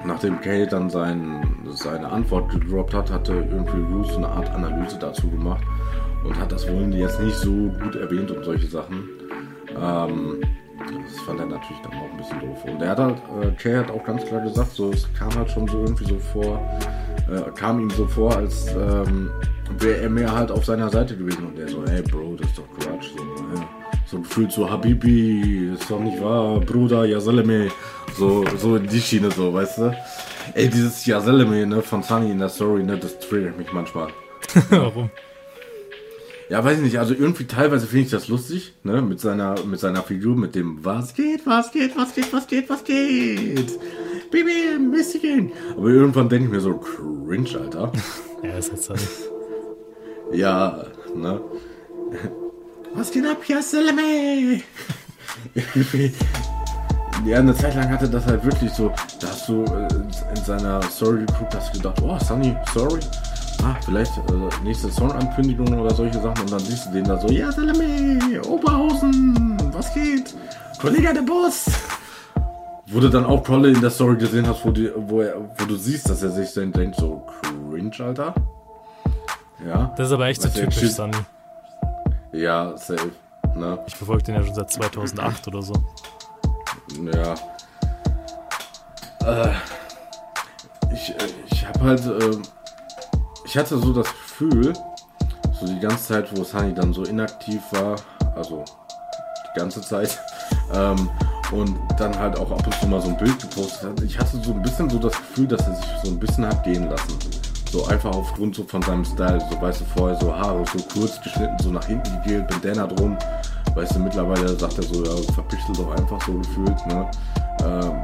nachdem 0.05 0.40
Kay 0.40 0.67
dann 0.67 0.90
sein, 0.90 1.43
seine 1.71 2.09
Antwort 2.09 2.50
gedroppt 2.50 2.95
hat, 2.95 3.11
hatte 3.11 3.35
irgendwie 3.35 3.83
Bruce 3.83 4.17
eine 4.17 4.28
Art 4.28 4.50
Analyse 4.50 4.99
dazu 4.99 5.28
gemacht 5.31 5.62
und 6.25 6.38
hat 6.38 6.52
das 6.52 6.69
wohl 6.69 6.93
jetzt 6.95 7.21
nicht 7.21 7.37
so 7.37 7.50
gut 7.83 7.97
erwähnt 7.97 8.31
und 8.31 8.45
solche 8.45 8.67
Sachen. 8.67 9.09
Ähm, 9.76 10.40
das 10.78 11.21
fand 11.21 11.40
er 11.40 11.47
natürlich 11.47 11.83
dann 11.83 11.93
auch 11.93 12.11
ein 12.11 12.17
bisschen 12.17 12.40
doof. 12.40 12.64
Und 12.64 12.83
er 12.83 12.90
hat 12.90 12.99
halt, 12.99 13.17
äh, 13.43 13.50
Kay 13.52 13.76
hat 13.76 13.90
auch 13.90 14.05
ganz 14.05 14.25
klar 14.25 14.40
gesagt, 14.43 14.73
so, 14.73 14.90
es 14.90 15.09
kam 15.14 15.35
halt 15.35 15.50
schon 15.50 15.67
so 15.69 15.83
irgendwie 15.83 16.05
so 16.05 16.19
vor, 16.19 16.61
äh, 17.31 17.50
kam 17.55 17.81
ihm 17.81 17.90
so 17.90 18.07
vor, 18.07 18.35
als 18.37 18.69
ähm, 18.75 19.31
wäre 19.78 20.02
er 20.02 20.11
mehr 20.11 20.33
halt 20.33 20.50
auf 20.50 20.64
seiner 20.64 20.88
Seite 20.88 21.17
gewesen. 21.17 21.47
Und 21.47 21.59
er 21.59 21.69
so, 21.69 21.85
hey 21.87 22.02
Bro, 22.02 22.37
das 22.38 22.49
ist 22.49 22.59
doch 22.59 22.69
Quatsch. 22.78 23.11
So, 23.17 23.23
ja. 23.55 23.69
so 24.07 24.19
gefühlt 24.19 24.52
so, 24.52 24.71
Habibi, 24.71 25.73
ist 25.75 25.90
doch 25.90 26.00
nicht 26.00 26.21
wahr, 26.23 26.61
Bruder, 26.61 27.05
Yasaleme. 27.05 27.69
So, 28.19 28.45
so 28.57 28.75
in 28.75 28.89
die 28.89 29.01
Schiene 29.01 29.31
so, 29.31 29.55
weißt 29.55 29.79
du? 29.79 29.97
Ey, 30.55 30.69
dieses 30.69 31.07
Yasaleme, 31.07 31.65
ne, 31.67 31.83
von 31.83 32.03
Sunny 32.03 32.33
in 32.33 32.39
der 32.41 32.49
Story, 32.49 32.83
ne, 32.83 32.99
das 32.99 33.21
triggert 33.21 33.57
mich 33.57 33.73
manchmal. 33.73 34.09
Warum? 34.71 35.11
Ja, 36.49 36.65
weiß 36.65 36.79
ich 36.79 36.85
nicht. 36.85 36.99
Also 36.99 37.15
irgendwie 37.15 37.45
teilweise 37.45 37.87
finde 37.87 38.07
ich 38.07 38.11
das 38.11 38.27
lustig, 38.29 38.73
ne? 38.83 39.03
Mit 39.03 39.21
seiner, 39.21 39.63
mit 39.65 39.79
seiner 39.79 40.03
Figur, 40.03 40.35
mit 40.35 40.55
dem 40.55 40.85
Was 40.85 41.15
geht, 41.15 41.47
was 41.47 41.71
geht, 41.71 41.97
was 41.97 42.15
geht, 42.15 42.33
was 42.33 42.47
geht, 42.47 42.69
was 42.71 42.83
geht. 42.83 43.79
Baby, 44.31 44.79
Michigan. 44.79 45.53
Aber 45.77 45.89
irgendwann 45.89 46.29
denke 46.29 46.47
ich 46.47 46.51
mir 46.51 46.61
so, 46.61 46.75
cringe, 46.75 47.51
Alter. 47.61 47.93
ja, 48.43 48.59
ist 48.59 48.73
jetzt 48.73 48.91
halt. 48.91 49.01
Ja, 50.33 50.87
ne? 51.15 51.41
Was 52.95 53.11
geht 53.13 53.27
ab, 53.27 53.47
Yaseleme? 53.47 54.63
Ja, 57.25 57.39
eine 57.39 57.55
Zeit 57.55 57.75
lang 57.75 57.91
hatte 57.91 58.09
das 58.09 58.27
halt 58.27 58.45
wirklich 58.45 58.73
so, 58.73 58.93
da 59.21 59.29
hast 59.29 59.49
du 59.49 59.65
äh, 59.65 59.89
in 60.37 60.45
seiner 60.45 60.83
Story 60.83 61.21
geguckt, 61.27 61.55
hast 61.55 61.73
gedacht, 61.73 62.01
oh, 62.03 62.19
Sunny, 62.19 62.57
sorry 62.73 63.01
ah, 63.65 63.77
vielleicht 63.85 64.17
äh, 64.17 64.65
nächste 64.65 64.89
Songankündigung 64.89 65.81
oder 65.81 65.95
solche 65.95 66.21
Sachen 66.21 66.43
und 66.43 66.53
dann 66.53 66.61
siehst 66.61 66.87
du 66.87 66.93
den 66.93 67.05
da 67.05 67.19
so, 67.19 67.29
ja, 67.29 67.51
Salame, 67.51 68.19
Oberhausen, 68.47 69.57
was 69.73 69.93
geht? 69.95 70.35
Kollege 70.81 71.13
der 71.13 71.23
Boss. 71.23 71.67
Wo 72.87 73.01
du 73.01 73.09
dann 73.09 73.27
auch 73.27 73.43
Prolle 73.43 73.69
in 73.71 73.81
der 73.81 73.91
Story 73.91 74.17
gesehen 74.17 74.47
hast, 74.47 74.65
wo, 74.65 74.71
die, 74.71 74.91
wo, 74.97 75.21
er, 75.21 75.35
wo 75.59 75.65
du 75.67 75.77
siehst, 75.77 76.09
dass 76.09 76.23
er 76.23 76.31
sich 76.31 76.53
dann 76.55 76.73
denkt, 76.73 76.97
so 76.97 77.23
cringe, 77.71 77.93
Alter. 77.99 78.35
Ja. 79.67 79.93
Das 79.97 80.07
ist 80.07 80.13
aber 80.13 80.27
echt 80.27 80.41
so 80.41 80.49
typisch, 80.49 80.93
Sunny. 80.93 81.17
Ja, 82.33 82.77
safe. 82.77 83.11
Ne? 83.57 83.79
Ich 83.87 83.97
verfolge 83.97 84.23
den 84.23 84.37
ja 84.37 84.43
schon 84.43 84.55
seit 84.55 84.71
2008 84.71 85.49
oder 85.49 85.63
so. 85.63 85.75
Ja. 87.07 87.35
Äh, 89.25 89.55
ich, 90.93 91.14
ich 91.50 91.67
habe 91.67 91.81
halt 91.81 92.05
äh, 92.07 92.38
ich 93.49 93.57
hatte 93.57 93.78
so 93.78 93.95
das 93.95 94.07
Gefühl, 94.09 94.75
so 95.59 95.67
die 95.67 95.81
ganze 95.81 96.09
Zeit, 96.09 96.37
wo 96.37 96.45
Sunny 96.45 96.75
dann 96.75 96.93
so 96.93 97.05
inaktiv 97.05 97.62
war, 97.71 97.97
also 98.37 98.62
die 99.47 99.59
ganze 99.59 99.81
Zeit, 99.81 100.19
ähm, 100.75 101.09
und 101.50 101.78
dann 101.99 102.17
halt 102.19 102.38
auch 102.38 102.50
ab 102.50 102.67
und 102.67 102.75
zu 102.75 102.87
mal 102.87 103.00
so 103.00 103.09
ein 103.09 103.17
Bild 103.17 103.40
gepostet 103.40 103.88
hat, 103.88 104.02
ich 104.02 104.19
hatte 104.19 104.37
so 104.37 104.52
ein 104.52 104.61
bisschen 104.61 104.90
so 104.90 104.99
das 104.99 105.17
Gefühl, 105.17 105.47
dass 105.47 105.67
er 105.67 105.75
sich 105.76 105.87
so 106.05 106.11
ein 106.11 106.21
bisschen 106.21 106.47
hat 106.47 106.62
gehen 106.62 106.90
lassen. 106.90 107.19
So 107.71 107.85
einfach 107.87 108.11
aufgrund 108.15 108.55
so 108.55 108.65
von 108.65 108.81
seinem 108.83 109.05
Style, 109.05 109.41
so 109.51 109.61
weißt 109.61 109.83
du, 109.83 109.85
vorher 109.97 110.19
so 110.19 110.35
Haare 110.35 110.65
so 110.73 110.83
kurz 110.93 111.21
geschnitten, 111.21 111.57
so 111.63 111.71
nach 111.71 111.85
hinten 111.85 112.23
gegelt, 112.23 112.49
Bandana 112.49 112.87
drum. 112.87 113.17
Weißt 113.75 113.95
du, 113.95 113.99
mittlerweile 114.01 114.59
sagt 114.59 114.79
er 114.79 114.85
so, 114.85 115.05
ja, 115.05 115.33
verpichtel 115.35 115.77
doch 115.77 115.91
einfach 115.91 116.21
so 116.27 116.33
gefühlt, 116.33 116.87
ne? 116.87 117.11
Ähm, 117.65 118.03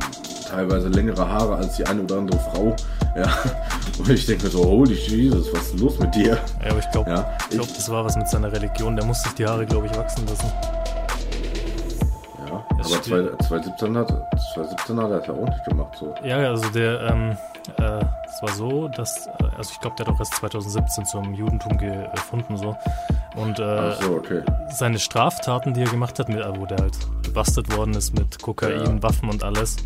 teilweise 0.48 0.88
längere 0.88 1.26
Haare 1.26 1.56
als 1.56 1.76
die 1.76 1.86
eine 1.86 2.02
oder 2.02 2.18
andere 2.18 2.38
Frau. 2.38 2.74
Ja. 3.16 3.28
Und 3.96 4.08
ich 4.08 4.26
denke 4.26 4.46
mir 4.46 4.50
so, 4.50 4.64
holy 4.64 4.94
Jesus, 4.94 5.46
was 5.52 5.66
ist 5.66 5.78
los 5.78 5.96
mit 6.00 6.12
dir? 6.16 6.36
Ja, 6.60 6.70
aber 6.70 6.80
ich 6.80 6.90
glaube, 6.90 7.10
ja, 7.10 7.38
ich 7.48 7.56
glaub, 7.56 7.68
das 7.68 7.88
war 7.88 8.04
was 8.04 8.16
mit 8.16 8.28
seiner 8.28 8.50
Religion. 8.50 8.96
Der 8.96 9.04
musste 9.04 9.28
sich 9.28 9.36
die 9.36 9.46
Haare, 9.46 9.64
glaube 9.64 9.86
ich, 9.86 9.96
wachsen 9.96 10.26
lassen. 10.26 10.52
Aber 12.84 13.02
2017 13.02 13.96
hat, 13.96 14.08
2017 14.54 15.00
hat 15.00 15.10
er 15.10 15.18
das 15.18 15.26
ja 15.26 15.34
auch 15.34 15.48
nicht 15.48 15.64
gemacht. 15.64 15.96
So. 15.98 16.14
Ja, 16.22 16.36
also 16.36 16.68
der, 16.70 17.00
ähm, 17.02 17.36
äh, 17.78 18.04
es 18.26 18.42
war 18.42 18.52
so, 18.52 18.88
dass, 18.88 19.26
äh, 19.26 19.44
also 19.56 19.70
ich 19.72 19.80
glaube, 19.80 19.96
der 19.96 20.06
hat 20.06 20.14
auch 20.14 20.18
erst 20.18 20.34
2017 20.34 21.06
zum 21.06 21.34
Judentum 21.34 21.78
gefunden, 21.78 22.56
so. 22.56 22.76
Und 23.36 23.58
äh, 23.58 23.92
so, 24.00 24.16
okay. 24.16 24.42
seine 24.70 24.98
Straftaten, 24.98 25.74
die 25.74 25.82
er 25.82 25.90
gemacht 25.90 26.18
hat, 26.18 26.28
mit, 26.28 26.38
äh, 26.38 26.56
wo 26.56 26.66
der 26.66 26.78
halt 26.78 26.96
gebastelt 27.22 27.74
worden 27.76 27.94
ist 27.94 28.14
mit 28.16 28.40
Kokain, 28.42 28.96
ja. 28.96 29.02
Waffen 29.02 29.30
und 29.30 29.42
alles, 29.42 29.76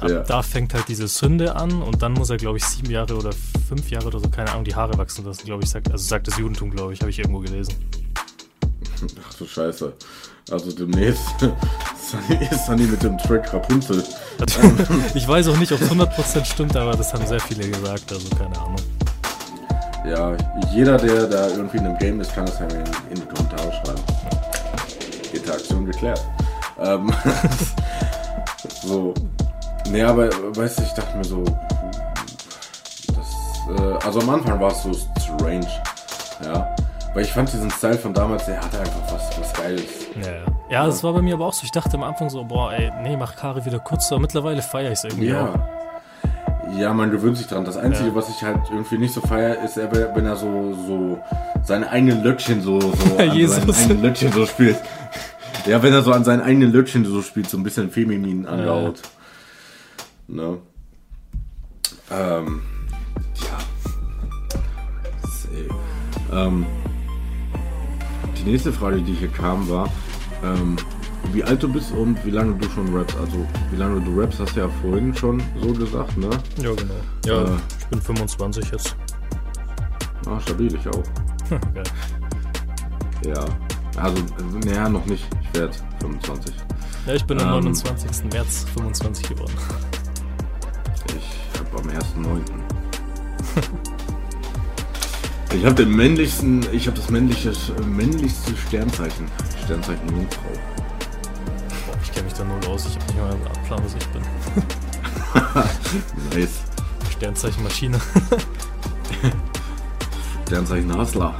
ab 0.00 0.10
ja. 0.10 0.20
da 0.20 0.42
fängt 0.42 0.74
halt 0.74 0.88
diese 0.88 1.08
Sünde 1.08 1.56
an 1.56 1.82
und 1.82 2.02
dann 2.02 2.12
muss 2.12 2.30
er, 2.30 2.36
glaube 2.36 2.58
ich, 2.58 2.64
sieben 2.64 2.90
Jahre 2.90 3.16
oder 3.16 3.30
fünf 3.68 3.90
Jahre 3.90 4.06
oder 4.06 4.20
so, 4.20 4.28
keine 4.28 4.50
Ahnung, 4.50 4.64
die 4.64 4.74
Haare 4.74 4.96
wachsen 4.98 5.24
lassen, 5.24 5.44
glaube 5.44 5.64
ich. 5.64 5.70
Sagt, 5.70 5.90
also 5.90 6.04
sagt 6.04 6.26
das 6.28 6.38
Judentum, 6.38 6.70
glaube 6.70 6.92
ich, 6.92 7.00
habe 7.00 7.10
ich 7.10 7.18
irgendwo 7.18 7.40
gelesen. 7.40 7.74
Ach 9.28 9.34
du 9.34 9.46
Scheiße. 9.46 9.92
Also 10.50 10.72
demnächst 10.72 11.22
ist 12.50 12.66
Sunny 12.66 12.82
mit 12.84 13.02
dem 13.02 13.16
Track 13.18 13.52
Rapunzel. 13.52 14.02
ich 15.14 15.26
weiß 15.26 15.48
auch 15.48 15.56
nicht, 15.56 15.72
ob 15.72 15.80
es 15.80 15.90
100% 15.90 16.44
stimmt, 16.44 16.76
aber 16.76 16.92
das 16.96 17.12
haben 17.14 17.26
sehr 17.26 17.40
viele 17.40 17.68
gesagt, 17.68 18.10
also 18.10 18.28
keine 18.36 18.58
Ahnung. 18.58 18.76
Ja, 20.04 20.36
jeder, 20.72 20.98
der 20.98 21.26
da 21.28 21.48
irgendwie 21.48 21.78
in 21.78 21.86
einem 21.86 21.98
Game 21.98 22.20
ist, 22.20 22.34
kann 22.34 22.46
das 22.46 22.58
ja 22.58 22.66
in, 22.66 22.84
in 23.10 23.14
die 23.14 23.34
Kommentare 23.34 23.72
schreiben. 23.72 24.02
Interaktion 25.32 25.86
geklärt. 25.86 26.20
Ähm, 26.80 27.12
so, 28.82 29.14
Nee, 29.90 30.02
aber 30.02 30.28
weißt 30.56 30.78
du, 30.78 30.82
ich 30.84 30.92
dachte 30.92 31.16
mir 31.16 31.24
so, 31.24 31.44
das, 33.08 33.78
äh, 33.78 34.06
also 34.06 34.20
am 34.20 34.30
Anfang 34.30 34.60
war 34.60 34.70
es 34.72 34.82
so 34.82 34.92
strange, 35.20 35.66
ja. 36.44 36.74
Weil 37.14 37.24
ich 37.24 37.32
fand 37.32 37.52
diesen 37.52 37.70
Style 37.70 37.98
von 37.98 38.14
damals, 38.14 38.46
der 38.46 38.62
hatte 38.62 38.80
einfach 38.80 39.12
was, 39.12 39.38
was 39.38 39.52
Geiles. 39.52 39.82
Ja, 40.20 40.32
ja. 40.70 40.86
das 40.86 41.04
war 41.04 41.12
bei 41.12 41.20
mir 41.20 41.34
aber 41.34 41.46
auch 41.46 41.52
so. 41.52 41.64
Ich 41.64 41.70
dachte 41.70 41.94
am 41.94 42.02
Anfang 42.02 42.30
so, 42.30 42.42
boah, 42.44 42.72
ey, 42.72 42.90
nee, 43.02 43.16
mach 43.16 43.36
Kari 43.36 43.64
wieder 43.64 43.78
kurz, 43.78 44.10
aber 44.10 44.22
mittlerweile 44.22 44.62
feiere 44.62 44.92
ich 44.92 44.98
es 44.98 45.04
irgendwie 45.04 45.28
ja. 45.28 45.50
auch. 45.50 45.82
Ja, 46.78 46.94
man 46.94 47.10
gewöhnt 47.10 47.36
sich 47.36 47.46
dran. 47.46 47.66
Das 47.66 47.76
Einzige, 47.76 48.08
ja. 48.08 48.14
was 48.14 48.30
ich 48.30 48.42
halt 48.42 48.60
irgendwie 48.70 48.96
nicht 48.96 49.12
so 49.12 49.20
feiere, 49.20 49.62
ist, 49.62 49.76
wenn 49.76 50.24
er 50.24 50.36
so, 50.36 50.74
so 50.86 51.18
seine 51.62 51.90
eigenen 51.90 52.24
Löckchen 52.24 52.62
so, 52.62 52.80
so 52.80 52.88
an 53.18 53.46
seinen 53.46 53.70
eigenen 53.70 54.02
Löckchen 54.02 54.32
so 54.32 54.46
spielt. 54.46 54.76
Ja, 55.66 55.82
wenn 55.82 55.92
er 55.92 56.02
so 56.02 56.12
an 56.12 56.24
seinen 56.24 56.40
eigenen 56.40 56.72
Löckchen 56.72 57.04
so 57.04 57.20
spielt, 57.20 57.50
so 57.50 57.58
ein 57.58 57.62
bisschen 57.62 57.90
feminin 57.90 58.46
angehaut. 58.46 59.02
Ja. 60.28 60.34
Ne? 60.34 60.58
Ähm, 62.10 62.62
ja. 63.36 63.58
Ähm, 66.46 66.66
die 68.44 68.50
nächste 68.50 68.72
Frage, 68.72 69.00
die 69.02 69.14
hier 69.14 69.28
kam, 69.28 69.68
war, 69.68 69.90
ähm, 70.44 70.76
wie 71.32 71.44
alt 71.44 71.62
du 71.62 71.72
bist 71.72 71.92
und 71.92 72.24
wie 72.24 72.30
lange 72.30 72.54
du 72.54 72.68
schon 72.70 72.94
rappst. 72.94 73.16
Also, 73.16 73.46
wie 73.70 73.76
lange 73.76 74.00
du 74.00 74.20
rappst, 74.20 74.40
hast 74.40 74.56
du 74.56 74.60
ja 74.60 74.68
vorhin 74.80 75.14
schon 75.14 75.42
so 75.60 75.72
gesagt, 75.72 76.16
ne? 76.16 76.30
Ja, 76.56 76.74
genau. 76.74 76.94
Ja, 77.26 77.44
äh, 77.44 77.56
ich 77.78 77.86
bin 77.86 78.00
25 78.00 78.70
jetzt. 78.70 78.96
Ah, 80.26 80.40
stabil, 80.40 80.74
ich 80.74 80.88
auch. 80.88 81.02
Geil. 81.74 81.84
Ja, 83.26 83.44
also, 83.96 84.22
naja, 84.64 84.88
noch 84.88 85.06
nicht. 85.06 85.24
Ich 85.42 85.58
werde 85.58 85.74
25. 86.00 86.54
Ja, 87.06 87.14
ich 87.14 87.24
bin 87.24 87.40
am 87.40 87.50
29. 87.50 88.10
Ähm, 88.10 88.28
März 88.32 88.66
25 88.74 89.28
geworden 89.28 89.52
am 91.82 91.88
1.9. 91.88 92.42
ich 95.54 95.64
habe 95.64 95.74
den 95.74 95.94
männlichsten, 95.94 96.66
ich 96.72 96.86
habe 96.86 96.96
das 96.96 97.10
männliche, 97.10 97.52
männlichste 97.86 98.56
Sternzeichen. 98.56 99.26
Sternzeichen 99.64 100.08
Jungfrau. 100.08 100.50
Boah, 101.86 101.96
ich 102.02 102.10
kenne 102.12 102.24
mich 102.24 102.34
da 102.34 102.44
null 102.44 102.58
aus, 102.68 102.86
ich 102.86 102.94
habe 102.94 103.04
nicht 103.06 103.16
mal 103.16 103.30
einen 103.30 103.42
Plan, 103.66 103.82
was 103.84 103.94
ich 103.94 104.06
bin. 104.08 104.22
nice. 106.40 106.62
Sternzeichen 107.10 107.62
Maschine. 107.62 108.00
Sternzeichen 110.46 110.98
Hustler. 110.98 111.34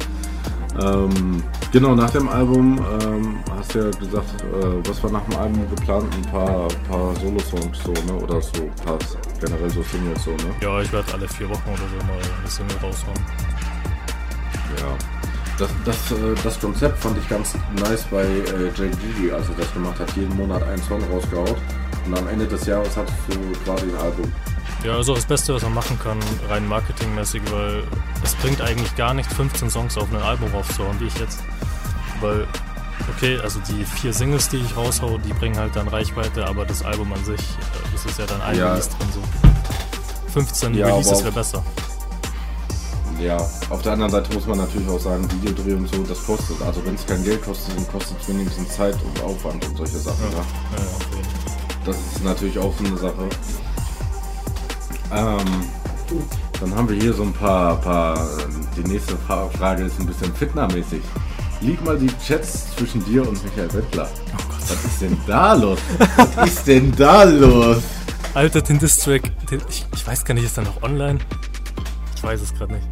ähm, 0.80 1.42
genau, 1.74 1.94
nach 1.96 2.10
dem 2.10 2.28
Album 2.28 2.78
ähm, 3.02 3.40
hast 3.50 3.74
du 3.74 3.80
ja 3.80 3.90
gesagt, 3.90 4.42
äh, 4.42 4.88
was 4.88 5.02
war 5.02 5.10
nach 5.10 5.24
dem 5.24 5.36
Album 5.36 5.68
geplant? 5.68 6.06
Ein 6.14 6.22
paar, 6.30 6.68
paar 6.88 7.14
Solo-Songs 7.16 7.78
so, 7.84 7.92
ne? 7.92 8.14
Oder 8.22 8.40
so, 8.40 8.70
paar, 8.84 8.98
generell 9.40 9.68
so 9.70 9.82
Singles 9.82 10.24
so, 10.24 10.30
ne? 10.30 10.54
Ja, 10.62 10.80
ich 10.80 10.92
werde 10.92 11.12
alle 11.12 11.28
vier 11.28 11.48
Wochen 11.50 11.68
oder 11.68 11.76
so 11.76 12.06
mal 12.06 12.16
eine 12.16 12.48
Single 12.48 12.76
raushauen. 12.76 13.20
Ja. 14.78 14.96
Das, 15.58 15.68
das, 15.84 16.12
äh, 16.12 16.34
das 16.42 16.60
Konzept 16.60 16.98
fand 16.98 17.18
ich 17.18 17.28
ganz 17.28 17.54
nice 17.80 18.04
bei 18.10 18.22
äh, 18.22 18.70
Gigi, 18.76 19.30
als 19.32 19.48
er 19.48 19.54
das 19.58 19.72
gemacht 19.72 19.98
hat. 19.98 20.10
Jeden 20.16 20.36
Monat 20.36 20.62
einen 20.62 20.82
Song 20.82 21.02
rausgehaut. 21.12 21.56
Und 22.06 22.18
am 22.18 22.28
Ende 22.28 22.46
des 22.46 22.66
Jahres 22.66 22.96
hattest 22.96 23.18
du 23.28 23.34
quasi 23.64 23.86
ein 23.86 23.96
Album. 23.96 24.32
Ja, 24.84 24.96
also 24.96 25.14
das 25.14 25.24
Beste, 25.24 25.54
was 25.54 25.62
man 25.62 25.72
machen 25.74 25.98
kann, 25.98 26.18
rein 26.48 26.68
marketingmäßig, 26.68 27.40
weil 27.50 27.84
es 28.22 28.34
bringt 28.34 28.60
eigentlich 28.60 28.94
gar 28.96 29.14
nicht 29.14 29.32
15 29.32 29.70
Songs 29.70 29.96
auf 29.96 30.12
ein 30.12 30.20
Album 30.22 30.50
raufzuhauen, 30.52 31.00
wie 31.00 31.06
ich 31.06 31.18
jetzt. 31.18 31.38
Weil, 32.20 32.46
okay, 33.16 33.38
also 33.42 33.60
die 33.60 33.84
vier 33.84 34.12
Singles, 34.12 34.50
die 34.50 34.58
ich 34.58 34.76
raushau, 34.76 35.16
die 35.18 35.32
bringen 35.32 35.56
halt 35.56 35.74
dann 35.74 35.88
Reichweite, 35.88 36.46
aber 36.46 36.66
das 36.66 36.84
Album 36.84 37.12
an 37.14 37.24
sich, 37.24 37.40
äh, 37.40 37.92
das 37.94 38.04
ist 38.04 38.18
ja 38.18 38.26
dann 38.26 38.42
ein 38.42 38.58
Ja. 38.58 38.72
Release 38.72 38.90
drin 38.90 39.08
so. 39.14 39.20
15 40.32 40.74
Ja, 40.74 40.86
Releases 40.88 41.20
wäre 41.22 41.32
besser. 41.32 41.62
Ja, 43.20 43.36
auf 43.70 43.80
der 43.82 43.92
anderen 43.92 44.10
Seite 44.10 44.34
muss 44.34 44.44
man 44.46 44.58
natürlich 44.58 44.88
auch 44.88 44.98
sagen, 45.00 45.26
Videodreh 45.30 45.74
und 45.74 45.88
so, 45.88 46.02
das 46.02 46.26
kostet. 46.26 46.60
Also 46.60 46.84
wenn 46.84 46.96
es 46.96 47.06
kein 47.06 47.22
Geld 47.24 47.42
kostet, 47.42 47.76
dann 47.76 47.86
kostet 47.88 48.20
es 48.20 48.28
wenigstens 48.28 48.68
Zeit 48.74 48.96
und 49.02 49.22
Aufwand 49.22 49.64
und 49.66 49.76
solche 49.78 49.98
Sachen. 49.98 50.24
Ja, 50.32 50.38
Ja. 50.38 50.44
ja, 50.76 50.84
Fall. 50.84 51.86
Das 51.86 51.96
ist 51.96 52.24
natürlich 52.24 52.58
auch 52.58 52.72
so 52.76 52.84
eine 52.84 52.96
Sache. 52.98 53.28
Ähm, 55.14 55.64
dann 56.60 56.74
haben 56.74 56.88
wir 56.88 56.96
hier 57.00 57.12
so 57.12 57.22
ein 57.22 57.32
paar, 57.32 57.76
paar 57.80 58.18
die 58.76 58.88
nächste 58.88 59.16
Fra- 59.16 59.48
Frage 59.50 59.84
ist 59.84 59.98
ein 60.00 60.06
bisschen 60.06 60.34
fitnermäßig. 60.34 61.02
Lieg 61.60 61.82
mal 61.84 61.98
die 61.98 62.10
Chats 62.26 62.74
zwischen 62.76 63.04
dir 63.04 63.26
und 63.26 63.42
Michael 63.44 63.72
Wettler. 63.72 64.08
Was 64.68 64.84
ist 64.84 65.00
denn 65.02 65.16
da 65.26 65.54
los? 65.54 65.78
Was 66.36 66.48
ist 66.48 66.66
denn 66.66 66.92
da 66.96 67.22
los? 67.24 67.82
Alter, 68.34 68.60
den 68.62 68.78
Distrack, 68.78 69.30
ich, 69.68 69.86
ich 69.94 70.06
weiß 70.06 70.24
gar 70.24 70.34
nicht, 70.34 70.44
ist 70.44 70.56
der 70.56 70.64
noch 70.64 70.82
online? 70.82 71.18
Ich 72.16 72.22
weiß 72.22 72.40
es 72.40 72.52
gerade 72.54 72.74
nicht. 72.74 72.86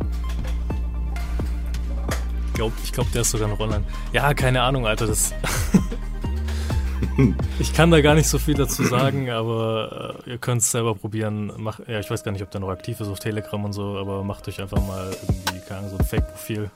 Ich 2.49 2.53
glaube, 2.55 2.73
glaub, 2.93 3.11
der 3.13 3.23
ist 3.23 3.31
sogar 3.31 3.49
noch 3.49 3.59
online. 3.59 3.85
Ja, 4.13 4.33
keine 4.35 4.63
Ahnung, 4.63 4.87
Alter, 4.87 5.07
das. 5.07 5.33
ich 7.59 7.73
kann 7.73 7.91
da 7.91 8.01
gar 8.01 8.15
nicht 8.15 8.29
so 8.29 8.39
viel 8.39 8.55
dazu 8.55 8.83
sagen, 8.85 9.31
aber 9.31 10.15
äh, 10.27 10.31
ihr 10.33 10.39
könnt 10.39 10.63
es 10.63 10.71
selber 10.71 10.95
probieren. 10.95 11.53
Mach, 11.59 11.81
ja, 11.87 11.99
ich 12.01 12.11
weiß 12.11 12.23
gar 12.25 12.33
nicht, 12.33 12.43
ob 12.43 12.51
der 12.51 12.61
noch 12.61 12.69
aktiv 12.71 13.01
ist 13.01 13.09
auf 13.09 13.19
Telegram 13.19 13.65
und 13.65 13.73
so, 13.73 13.97
aber 13.99 14.23
macht 14.25 14.47
euch 14.49 14.61
einfach 14.61 14.81
mal 14.87 15.11
irgendwie, 15.23 15.61
keine 15.67 15.81
Ahnung, 15.81 15.91
so 15.91 15.99
ein 15.99 16.05
Fake-Profil 16.05 16.71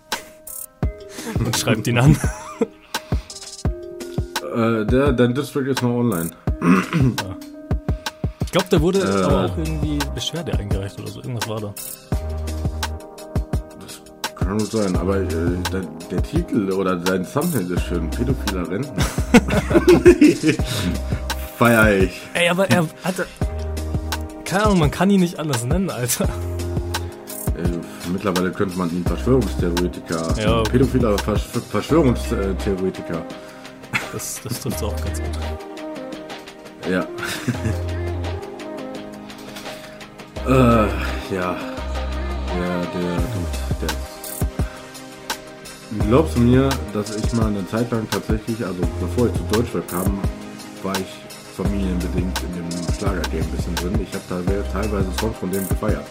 und 1.38 1.56
schreibt 1.58 1.86
ihn 1.86 1.98
an. 1.98 2.16
Äh, 4.54 4.86
der, 4.86 5.12
dein 5.12 5.34
District 5.34 5.66
ist 5.70 5.82
noch 5.82 5.90
online. 5.90 6.30
Ich 8.44 8.52
glaube, 8.52 8.68
der 8.70 8.80
wurde 8.80 9.00
Äh. 9.00 9.24
aber 9.24 9.46
auch 9.46 9.58
irgendwie 9.58 9.98
Beschwerde 10.14 10.58
eingereicht 10.58 10.98
oder 11.00 11.08
so. 11.10 11.20
Irgendwas 11.20 11.48
war 11.48 11.60
da. 11.60 11.74
Kann 14.46 14.58
gut 14.58 14.70
sein, 14.70 14.94
aber 14.94 15.16
äh, 15.16 15.26
der, 15.72 15.80
der 16.08 16.22
Titel 16.22 16.70
oder 16.70 16.94
dein 16.94 17.26
Thumbnail 17.28 17.68
ist 17.72 17.82
schön. 17.82 18.08
Pädophiler 18.10 18.70
Rentner. 18.70 19.02
Feier 21.58 21.96
ich. 21.96 22.20
Ey, 22.34 22.48
aber 22.48 22.70
er 22.70 22.86
hatte. 23.02 23.26
Keine 24.44 24.66
Ahnung, 24.66 24.78
man 24.78 24.90
kann 24.92 25.10
ihn 25.10 25.18
nicht 25.18 25.40
anders 25.40 25.64
nennen, 25.64 25.90
Alter. 25.90 26.26
Äh, 27.56 27.68
mittlerweile 28.12 28.52
könnte 28.52 28.78
man 28.78 28.88
ihn 28.90 29.04
Verschwörungstheoretiker, 29.04 30.34
Ja. 30.40 30.62
pädophiler 30.62 31.18
Versch 31.18 31.42
Verschwörungstheoretiker. 31.68 33.24
Das, 34.12 34.40
das 34.44 34.60
trifft 34.60 34.80
auch 34.84 34.94
ganz 35.04 35.20
gut. 35.20 35.38
Ja. 36.88 37.04
äh, 40.84 40.88
ja. 41.34 41.56
Der, 42.54 42.80
der, 42.94 43.16
Dude, 43.16 43.58
der. 43.82 44.15
Glaubst 46.08 46.36
du 46.36 46.40
mir, 46.40 46.68
dass 46.92 47.14
ich 47.16 47.32
mal 47.32 47.46
eine 47.46 47.66
Zeit 47.68 47.90
lang 47.90 48.08
tatsächlich, 48.10 48.64
also 48.64 48.80
bevor 49.00 49.26
ich 49.28 49.32
zu 49.34 49.42
Deutschrap 49.52 49.88
kam, 49.88 50.18
war 50.82 50.94
ich 50.98 51.06
familienbedingt 51.56 52.38
in 52.42 52.54
dem 52.54 52.94
Schlagergame 52.98 53.42
ein 53.42 53.50
bisschen 53.50 53.74
drin. 53.76 54.00
Ich 54.02 54.12
habe 54.12 54.24
teilweise, 54.28 54.64
teilweise 54.72 55.08
Songs 55.20 55.36
von 55.38 55.50
dem 55.50 55.66
gefeiert. 55.68 56.04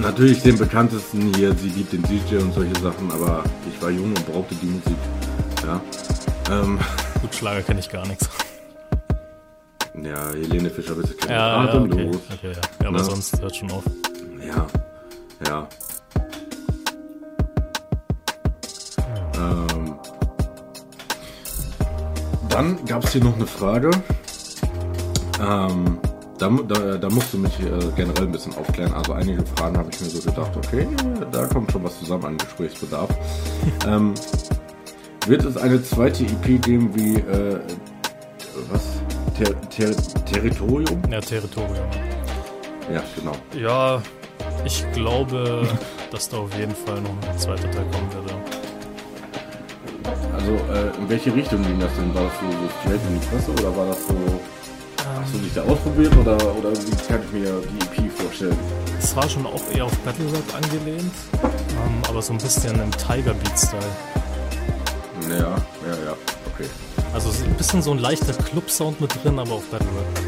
Natürlich 0.00 0.42
den 0.42 0.58
bekanntesten 0.58 1.32
hier, 1.34 1.54
sie 1.54 1.68
liebt 1.70 1.92
den 1.92 2.02
DJ 2.02 2.36
und 2.36 2.52
solche 2.52 2.74
Sachen, 2.80 3.10
aber 3.10 3.42
ich 3.72 3.80
war 3.82 3.90
jung 3.90 4.06
und 4.08 4.26
brauchte 4.32 4.54
die 4.56 4.66
Musik. 4.66 4.96
Ja. 5.64 5.80
Ähm, 6.50 6.78
Gut, 7.20 7.34
Schlager 7.34 7.62
kenne 7.62 7.80
ich 7.80 7.88
gar 7.88 8.06
nichts. 8.06 8.28
ja, 10.02 10.30
Helene 10.30 10.70
Fischer, 10.70 10.94
bitte 10.94 11.14
kennen. 11.14 11.32
Ja, 11.32 11.64
ja, 11.64 11.80
okay. 11.80 12.10
Okay 12.32 12.52
ja. 12.52 12.60
ja, 12.82 12.88
aber 12.88 12.98
Ne? 12.98 13.04
sonst 13.04 13.40
hört 13.40 13.56
schon 13.56 13.70
auf. 13.72 13.82
Ja, 14.46 14.66
ja. 15.48 15.68
Dann 22.58 22.84
gab 22.86 23.04
es 23.04 23.12
hier 23.12 23.22
noch 23.22 23.36
eine 23.36 23.46
Frage. 23.46 23.90
Ähm, 25.40 25.98
da, 26.38 26.50
da, 26.50 26.96
da 26.96 27.08
musst 27.08 27.32
du 27.32 27.38
mich 27.38 27.52
äh, 27.60 27.68
generell 27.94 28.24
ein 28.24 28.32
bisschen 28.32 28.52
aufklären. 28.56 28.92
Also 28.94 29.12
einige 29.12 29.44
Fragen 29.54 29.78
habe 29.78 29.88
ich 29.92 30.00
mir 30.00 30.08
so 30.08 30.28
gedacht, 30.28 30.50
okay, 30.56 30.88
da 31.30 31.46
kommt 31.46 31.70
schon 31.70 31.84
was 31.84 32.00
zusammen 32.00 32.24
an 32.24 32.38
Gesprächsbedarf. 32.38 33.10
ähm, 33.86 34.12
wird 35.26 35.44
es 35.44 35.56
eine 35.56 35.80
zweite 35.84 36.24
EP 36.24 36.60
geben 36.60 36.90
wie 36.94 37.16
äh, 37.16 37.60
was? 38.72 38.82
Ter 39.36 39.54
Ter 39.70 39.94
Territorium? 40.24 41.00
Ja, 41.12 41.20
Territorium. 41.20 41.86
Ja, 42.92 43.04
genau. 43.14 43.36
Ja, 43.56 44.02
ich 44.64 44.84
glaube, 44.94 45.62
dass 46.10 46.28
da 46.28 46.38
auf 46.38 46.52
jeden 46.58 46.74
Fall 46.74 47.00
noch 47.02 47.30
ein 47.30 47.38
zweiter 47.38 47.70
Teil 47.70 47.86
kommen 47.92 48.12
wird. 48.12 48.57
Also, 50.38 50.52
äh, 50.52 50.96
in 50.96 51.08
welche 51.08 51.34
Richtung 51.34 51.62
ging 51.64 51.80
das 51.80 51.92
denn? 51.96 52.14
War 52.14 52.22
das 52.24 52.32
so, 52.38 52.46
so 52.46 52.68
straight 52.80 53.00
in 53.08 53.20
die 53.20 53.26
Fresse 53.26 53.50
oder 53.50 53.76
war 53.76 53.86
das 53.86 54.06
so. 54.06 54.14
Hast 55.20 55.34
du 55.34 55.38
dich 55.38 55.52
da 55.52 55.62
ausprobiert 55.62 56.16
oder, 56.16 56.36
oder 56.56 56.70
wie 56.72 57.06
kann 57.08 57.20
ich 57.24 57.32
mir 57.32 57.60
die 57.60 58.02
EP 58.04 58.12
vorstellen? 58.12 58.56
Es 59.00 59.16
war 59.16 59.28
schon 59.28 59.44
auch 59.46 59.62
eher 59.74 59.86
auf 59.86 59.98
Battle 59.98 60.26
Rap 60.26 60.54
angelehnt, 60.54 61.12
ähm, 61.42 62.02
aber 62.08 62.22
so 62.22 62.32
ein 62.32 62.38
bisschen 62.38 62.80
im 62.80 62.90
Tiger 62.92 63.34
Beat 63.34 63.58
Style. 63.58 63.82
Ja, 65.28 65.38
ja, 65.38 66.04
ja, 66.06 66.16
okay. 66.54 66.68
Also 67.12 67.30
so 67.30 67.44
ein 67.44 67.54
bisschen 67.54 67.82
so 67.82 67.90
ein 67.90 67.98
leichter 67.98 68.32
Club-Sound 68.32 69.00
mit 69.00 69.12
drin, 69.24 69.38
aber 69.38 69.52
auf 69.52 69.64
Battle 69.70 69.88
Rap. 69.88 70.24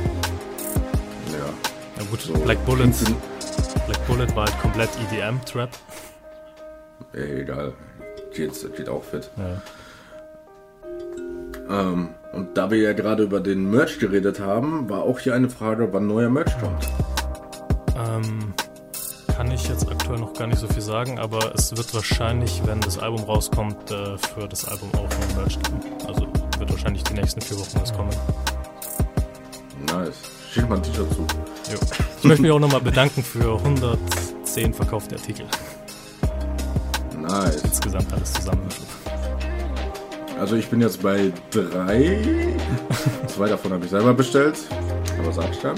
Ja. 1.32 2.02
Ja 2.02 2.10
gut, 2.10 2.20
So 2.22 2.32
Black 2.32 2.64
Bullet, 2.64 2.90
Black 3.86 4.06
Bullet 4.06 4.34
war 4.34 4.46
halt 4.46 4.60
komplett 4.60 4.90
EDM-Trap. 5.12 5.70
Ey, 7.12 7.42
egal. 7.42 7.74
Geht, 8.34 8.76
geht 8.76 8.88
auch 8.88 9.04
fit. 9.04 9.30
Ja. 9.36 9.60
Ähm, 11.70 12.08
und 12.32 12.56
da 12.56 12.70
wir 12.70 12.78
ja 12.78 12.92
gerade 12.92 13.22
über 13.22 13.40
den 13.40 13.70
Merch 13.70 13.98
geredet 13.98 14.40
haben, 14.40 14.88
war 14.88 15.02
auch 15.02 15.18
hier 15.18 15.34
eine 15.34 15.48
Frage, 15.48 15.92
wann 15.92 16.06
neuer 16.06 16.28
Merch 16.28 16.58
kommt. 16.58 16.88
Ähm, 17.96 18.54
kann 19.36 19.50
ich 19.52 19.68
jetzt 19.68 19.88
aktuell 19.88 20.18
noch 20.18 20.34
gar 20.34 20.46
nicht 20.48 20.58
so 20.58 20.66
viel 20.66 20.82
sagen, 20.82 21.18
aber 21.18 21.54
es 21.54 21.76
wird 21.76 21.94
wahrscheinlich, 21.94 22.60
wenn 22.66 22.80
das 22.80 22.98
Album 22.98 23.22
rauskommt, 23.22 23.90
äh, 23.90 24.18
für 24.18 24.48
das 24.48 24.66
Album 24.66 24.90
auch 24.94 25.08
noch 25.08 25.36
Merch 25.36 25.58
geben. 25.62 25.80
Also 26.06 26.26
wird 26.58 26.70
wahrscheinlich 26.70 27.04
die 27.04 27.14
nächsten 27.14 27.40
vier 27.40 27.58
Wochen 27.58 27.80
was 27.80 27.92
kommen. 27.92 28.10
Nice. 29.86 30.16
Schick 30.52 30.68
mal 30.68 30.76
ein 30.76 30.82
T-Shirt 30.82 31.10
zu. 31.12 31.26
Jo. 31.72 31.78
Ich 32.18 32.24
möchte 32.24 32.42
mich 32.42 32.50
auch 32.50 32.58
nochmal 32.58 32.80
bedanken 32.80 33.22
für 33.22 33.56
110 33.56 34.74
verkaufte 34.74 35.14
Artikel. 35.16 35.46
Nice. 37.16 37.62
Insgesamt 37.62 38.12
alles 38.12 38.32
zusammen. 38.32 38.68
Also 40.40 40.56
ich 40.56 40.68
bin 40.70 40.80
jetzt 40.80 41.02
bei 41.02 41.30
drei. 41.50 42.18
Zwei 43.26 43.46
davon 43.46 43.74
habe 43.74 43.84
ich 43.84 43.90
selber 43.90 44.14
bestellt. 44.14 44.56
Aber 45.18 45.30
sag's 45.32 45.58
dann. 45.60 45.76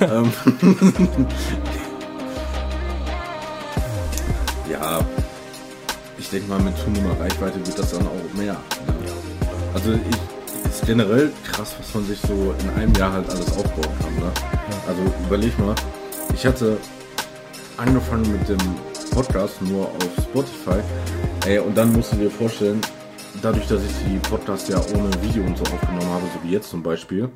ähm, 0.00 0.32
ja, 4.70 5.04
ich 6.16 6.30
denke 6.30 6.48
mal, 6.48 6.60
mit 6.60 6.78
zunehmender 6.78 7.18
Reichweite 7.18 7.58
wird 7.66 7.76
das 7.76 7.90
dann 7.90 8.06
auch 8.06 8.38
mehr. 8.38 8.56
Also 9.74 9.94
ich, 9.94 10.70
ist 10.70 10.86
generell 10.86 11.32
krass, 11.50 11.74
was 11.76 11.92
man 11.92 12.06
sich 12.06 12.20
so 12.20 12.54
in 12.60 12.70
einem 12.80 12.94
Jahr 12.94 13.12
halt 13.12 13.28
alles 13.30 13.48
aufbauen 13.48 13.98
kann. 14.00 14.14
Ne? 14.14 14.30
Also 14.86 15.02
überleg 15.26 15.58
mal, 15.58 15.74
ich 16.32 16.46
hatte 16.46 16.78
angefangen 17.76 18.30
mit 18.30 18.48
dem 18.48 18.58
Podcast 19.10 19.60
nur 19.60 19.86
auf 19.86 20.10
Spotify. 20.22 20.78
Ey, 21.46 21.58
und 21.58 21.76
dann 21.76 21.92
musst 21.92 22.12
du 22.12 22.16
dir 22.18 22.30
vorstellen, 22.30 22.80
dadurch, 23.42 23.66
dass 23.66 23.84
ich 23.84 23.92
die 24.08 24.18
Podcasts 24.28 24.68
ja 24.68 24.78
ohne 24.94 25.10
Video 25.20 25.42
und 25.44 25.58
so 25.58 25.64
aufgenommen 25.64 26.08
habe, 26.08 26.24
so 26.32 26.48
wie 26.48 26.52
jetzt 26.52 26.70
zum 26.70 26.82
Beispiel, 26.82 27.28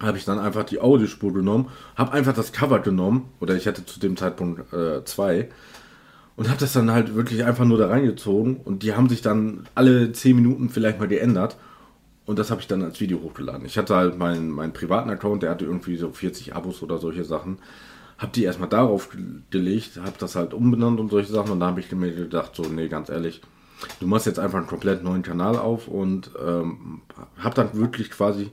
habe 0.00 0.18
ich 0.18 0.24
dann 0.24 0.38
einfach 0.38 0.64
die 0.64 0.80
Audiospur 0.80 1.32
genommen, 1.32 1.70
habe 1.96 2.12
einfach 2.12 2.34
das 2.34 2.52
Cover 2.52 2.80
genommen, 2.80 3.30
oder 3.40 3.56
ich 3.56 3.66
hatte 3.66 3.86
zu 3.86 4.00
dem 4.00 4.16
Zeitpunkt 4.16 4.72
äh, 4.72 5.02
zwei, 5.04 5.48
und 6.36 6.48
habe 6.48 6.60
das 6.60 6.74
dann 6.74 6.90
halt 6.90 7.14
wirklich 7.14 7.44
einfach 7.44 7.64
nur 7.64 7.78
da 7.78 7.88
reingezogen 7.88 8.56
und 8.56 8.82
die 8.82 8.94
haben 8.94 9.08
sich 9.08 9.22
dann 9.22 9.66
alle 9.74 10.12
10 10.12 10.36
Minuten 10.36 10.68
vielleicht 10.68 10.98
mal 10.98 11.08
geändert 11.08 11.56
und 12.26 12.38
das 12.38 12.50
habe 12.50 12.60
ich 12.60 12.66
dann 12.66 12.82
als 12.82 13.00
Video 13.00 13.20
hochgeladen. 13.22 13.64
Ich 13.64 13.78
hatte 13.78 13.96
halt 13.96 14.18
meinen, 14.18 14.50
meinen 14.50 14.72
privaten 14.72 15.10
Account, 15.10 15.42
der 15.42 15.50
hatte 15.50 15.64
irgendwie 15.64 15.96
so 15.96 16.10
40 16.10 16.54
Abos 16.54 16.82
oder 16.82 16.98
solche 16.98 17.24
Sachen. 17.24 17.58
Habe 18.18 18.32
die 18.32 18.44
erstmal 18.44 18.68
darauf 18.68 19.08
gelegt, 19.50 19.98
habe 19.98 20.16
das 20.18 20.36
halt 20.36 20.54
umbenannt 20.54 21.00
und 21.00 21.10
solche 21.10 21.32
Sachen 21.32 21.52
und 21.52 21.60
da 21.60 21.66
habe 21.66 21.80
ich 21.80 21.90
mir 21.92 22.12
gedacht, 22.12 22.54
so, 22.54 22.62
nee, 22.62 22.88
ganz 22.88 23.08
ehrlich, 23.08 23.40
du 24.00 24.06
machst 24.06 24.26
jetzt 24.26 24.38
einfach 24.38 24.58
einen 24.58 24.66
komplett 24.66 25.02
neuen 25.02 25.22
Kanal 25.22 25.56
auf 25.56 25.88
und 25.88 26.30
ähm, 26.44 27.02
habe 27.38 27.54
dann 27.54 27.74
wirklich 27.74 28.10
quasi 28.10 28.50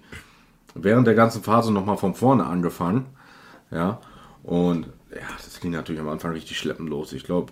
während 0.76 1.08
der 1.08 1.16
ganzen 1.16 1.44
Phase 1.44 1.72
nochmal 1.72 1.98
von 1.98 2.14
vorne 2.14 2.46
angefangen. 2.46 3.08
Ja, 3.72 4.00
und 4.44 4.88
ja, 5.12 5.28
das 5.38 5.60
ging 5.60 5.72
natürlich 5.72 6.02
am 6.02 6.10
Anfang 6.10 6.32
richtig 6.32 6.58
schleppend 6.58 6.90
los. 6.90 7.14
Ich 7.14 7.24
glaube, 7.24 7.52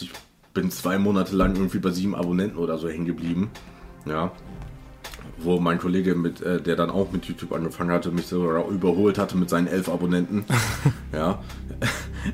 ich 0.00 0.10
bin 0.52 0.70
zwei 0.70 0.98
Monate 0.98 1.34
lang 1.34 1.54
irgendwie 1.54 1.78
bei 1.78 1.90
sieben 1.90 2.14
Abonnenten 2.14 2.58
oder 2.58 2.78
so 2.78 2.88
hängen 2.88 3.04
geblieben. 3.04 3.50
Ja. 4.06 4.32
Wo 5.38 5.58
mein 5.58 5.78
Kollege, 5.78 6.14
mit, 6.14 6.40
äh, 6.42 6.60
der 6.60 6.76
dann 6.76 6.90
auch 6.90 7.10
mit 7.10 7.24
YouTube 7.24 7.52
angefangen 7.52 7.90
hatte, 7.90 8.10
mich 8.12 8.26
sogar 8.26 8.68
überholt 8.68 9.18
hatte 9.18 9.36
mit 9.36 9.50
seinen 9.50 9.66
elf 9.66 9.88
Abonnenten. 9.88 10.44
ja. 11.12 11.42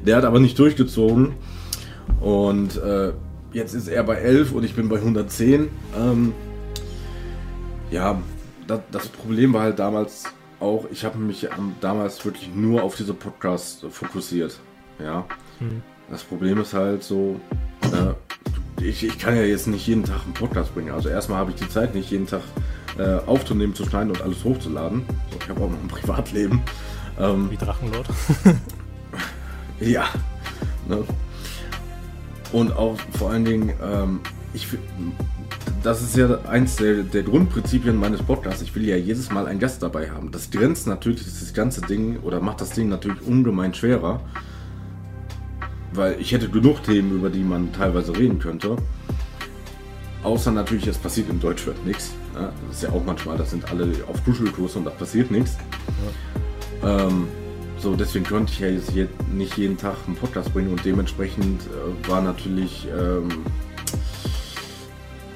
Der 0.05 0.17
hat 0.17 0.25
aber 0.25 0.39
nicht 0.39 0.59
durchgezogen. 0.59 1.35
Und 2.21 2.77
äh, 2.77 3.13
jetzt 3.53 3.75
ist 3.75 3.89
er 3.89 4.03
bei 4.05 4.17
11 4.17 4.53
und 4.53 4.65
ich 4.65 4.75
bin 4.75 4.89
bei 4.89 4.97
110. 4.97 5.69
Ähm, 5.97 6.33
ja, 7.91 8.21
das, 8.67 8.81
das, 8.91 9.09
Problem 9.09 9.53
war 9.53 9.63
halt 9.63 9.79
damals 9.79 10.25
auch, 10.61 10.87
ich 10.91 11.05
habe 11.05 11.19
mich 11.19 11.45
ähm, 11.45 11.75
damals 11.81 12.25
wirklich 12.25 12.51
nur 12.55 12.83
auf 12.83 12.97
diese 12.97 13.15
Podcasts 13.15 13.85
fokussiert. 13.91 14.59
Ja. 14.99 15.27
Hm. 15.59 15.83
Das 16.11 16.23
Problem 16.23 16.61
ist 16.61 16.75
halt 16.75 17.03
so, 17.03 17.41
äh, 17.83 18.83
ich, 18.83 19.05
ich 19.05 19.19
kann 19.19 19.37
ja 19.37 19.43
jetzt 19.43 19.67
nicht 19.67 19.87
jeden 19.87 20.05
Tag 20.05 20.23
einen 20.25 20.35
Podcast 20.35 20.75
bringen. 20.75 20.93
Also 20.93 21.09
erstmal 21.09 21.39
habe 21.39 21.51
ich 21.51 21.57
die 21.57 21.69
Zeit 21.69 21.95
nicht, 21.95 22.11
jeden 22.11 22.27
Tag 22.27 22.43
äh, 22.99 23.19
aufzunehmen, 23.27 23.75
zu 23.75 23.85
schneiden 23.85 24.11
und 24.11 24.23
alles 24.23 24.45
hochzuladen. 24.45 25.05
So, 25.31 25.39
ich 25.41 25.49
habe 25.49 25.61
auch 25.63 25.71
noch 25.71 25.81
ein 25.81 25.89
Privatleben. 25.89 26.63
Ähm, 27.19 27.51
Wie 27.51 27.57
Drachenlord. 27.57 28.09
ja. 29.81 30.05
Ne? 30.89 31.05
Und 32.53 32.73
auch 32.73 32.99
vor 33.19 33.31
allen 33.31 33.45
Dingen, 33.45 33.73
ähm, 33.83 34.21
ich 34.53 34.67
das 35.83 36.03
ist 36.03 36.17
ja 36.17 36.41
eins 36.43 36.77
der, 36.77 37.05
der, 37.05 37.23
Grundprinzipien 37.23 37.97
meines 37.97 38.23
Podcasts. 38.23 38.61
Ich 38.61 38.75
will 38.75 38.85
ja 38.85 38.97
jedes 38.97 39.31
Mal 39.31 39.47
einen 39.47 39.61
Gast 39.61 39.83
dabei 39.83 40.11
haben. 40.11 40.31
Das 40.31 40.51
grenzt 40.51 40.87
natürlich 40.87 41.25
das 41.25 41.55
ganze 41.55 41.81
Ding 41.81 42.19
oder 42.21 42.41
macht 42.41 42.61
das 42.61 42.71
Ding 42.71 42.89
natürlich 42.89 43.23
ungemein 43.23 43.73
schwerer 43.73 44.21
weil 45.93 46.21
ich 46.21 46.33
hätte 46.33 46.49
genug 46.49 46.83
Themen, 46.83 47.13
über 47.13 47.31
die 47.31 47.43
man 47.43 47.73
teilweise 47.73 48.17
reden 48.17 48.39
könnte. 48.39 48.77
Außer 50.23 50.51
natürlich, 50.51 50.87
es 50.87 50.99
passiert 50.99 51.31
im 51.31 51.41
Deutschrap 51.41 51.75
nichts. 51.85 52.13
Ja, 52.35 52.53
das 52.69 52.77
ist 52.77 52.83
ja 52.83 52.91
auch 52.91 53.05
manchmal, 53.05 53.39
das 53.39 53.51
sind 53.51 53.71
alle 53.71 53.91
auf 54.07 54.23
Kuschelkurs 54.25 54.77
und 54.77 54.85
da 54.85 54.91
passiert 54.91 55.31
nichts. 55.31 55.57
Ja. 56.83 57.07
Ähm, 57.07 57.29
so, 57.81 57.95
deswegen 57.95 58.25
könnte 58.25 58.53
ich 58.53 58.61
ja 58.61 58.69
jetzt 58.69 58.93
nicht 59.33 59.57
jeden 59.57 59.77
Tag 59.77 59.97
einen 60.07 60.17
Podcast 60.17 60.53
bringen 60.53 60.71
und 60.71 60.85
dementsprechend 60.85 61.63
äh, 61.63 62.09
war 62.09 62.21
natürlich 62.21 62.87
ähm, 62.97 63.29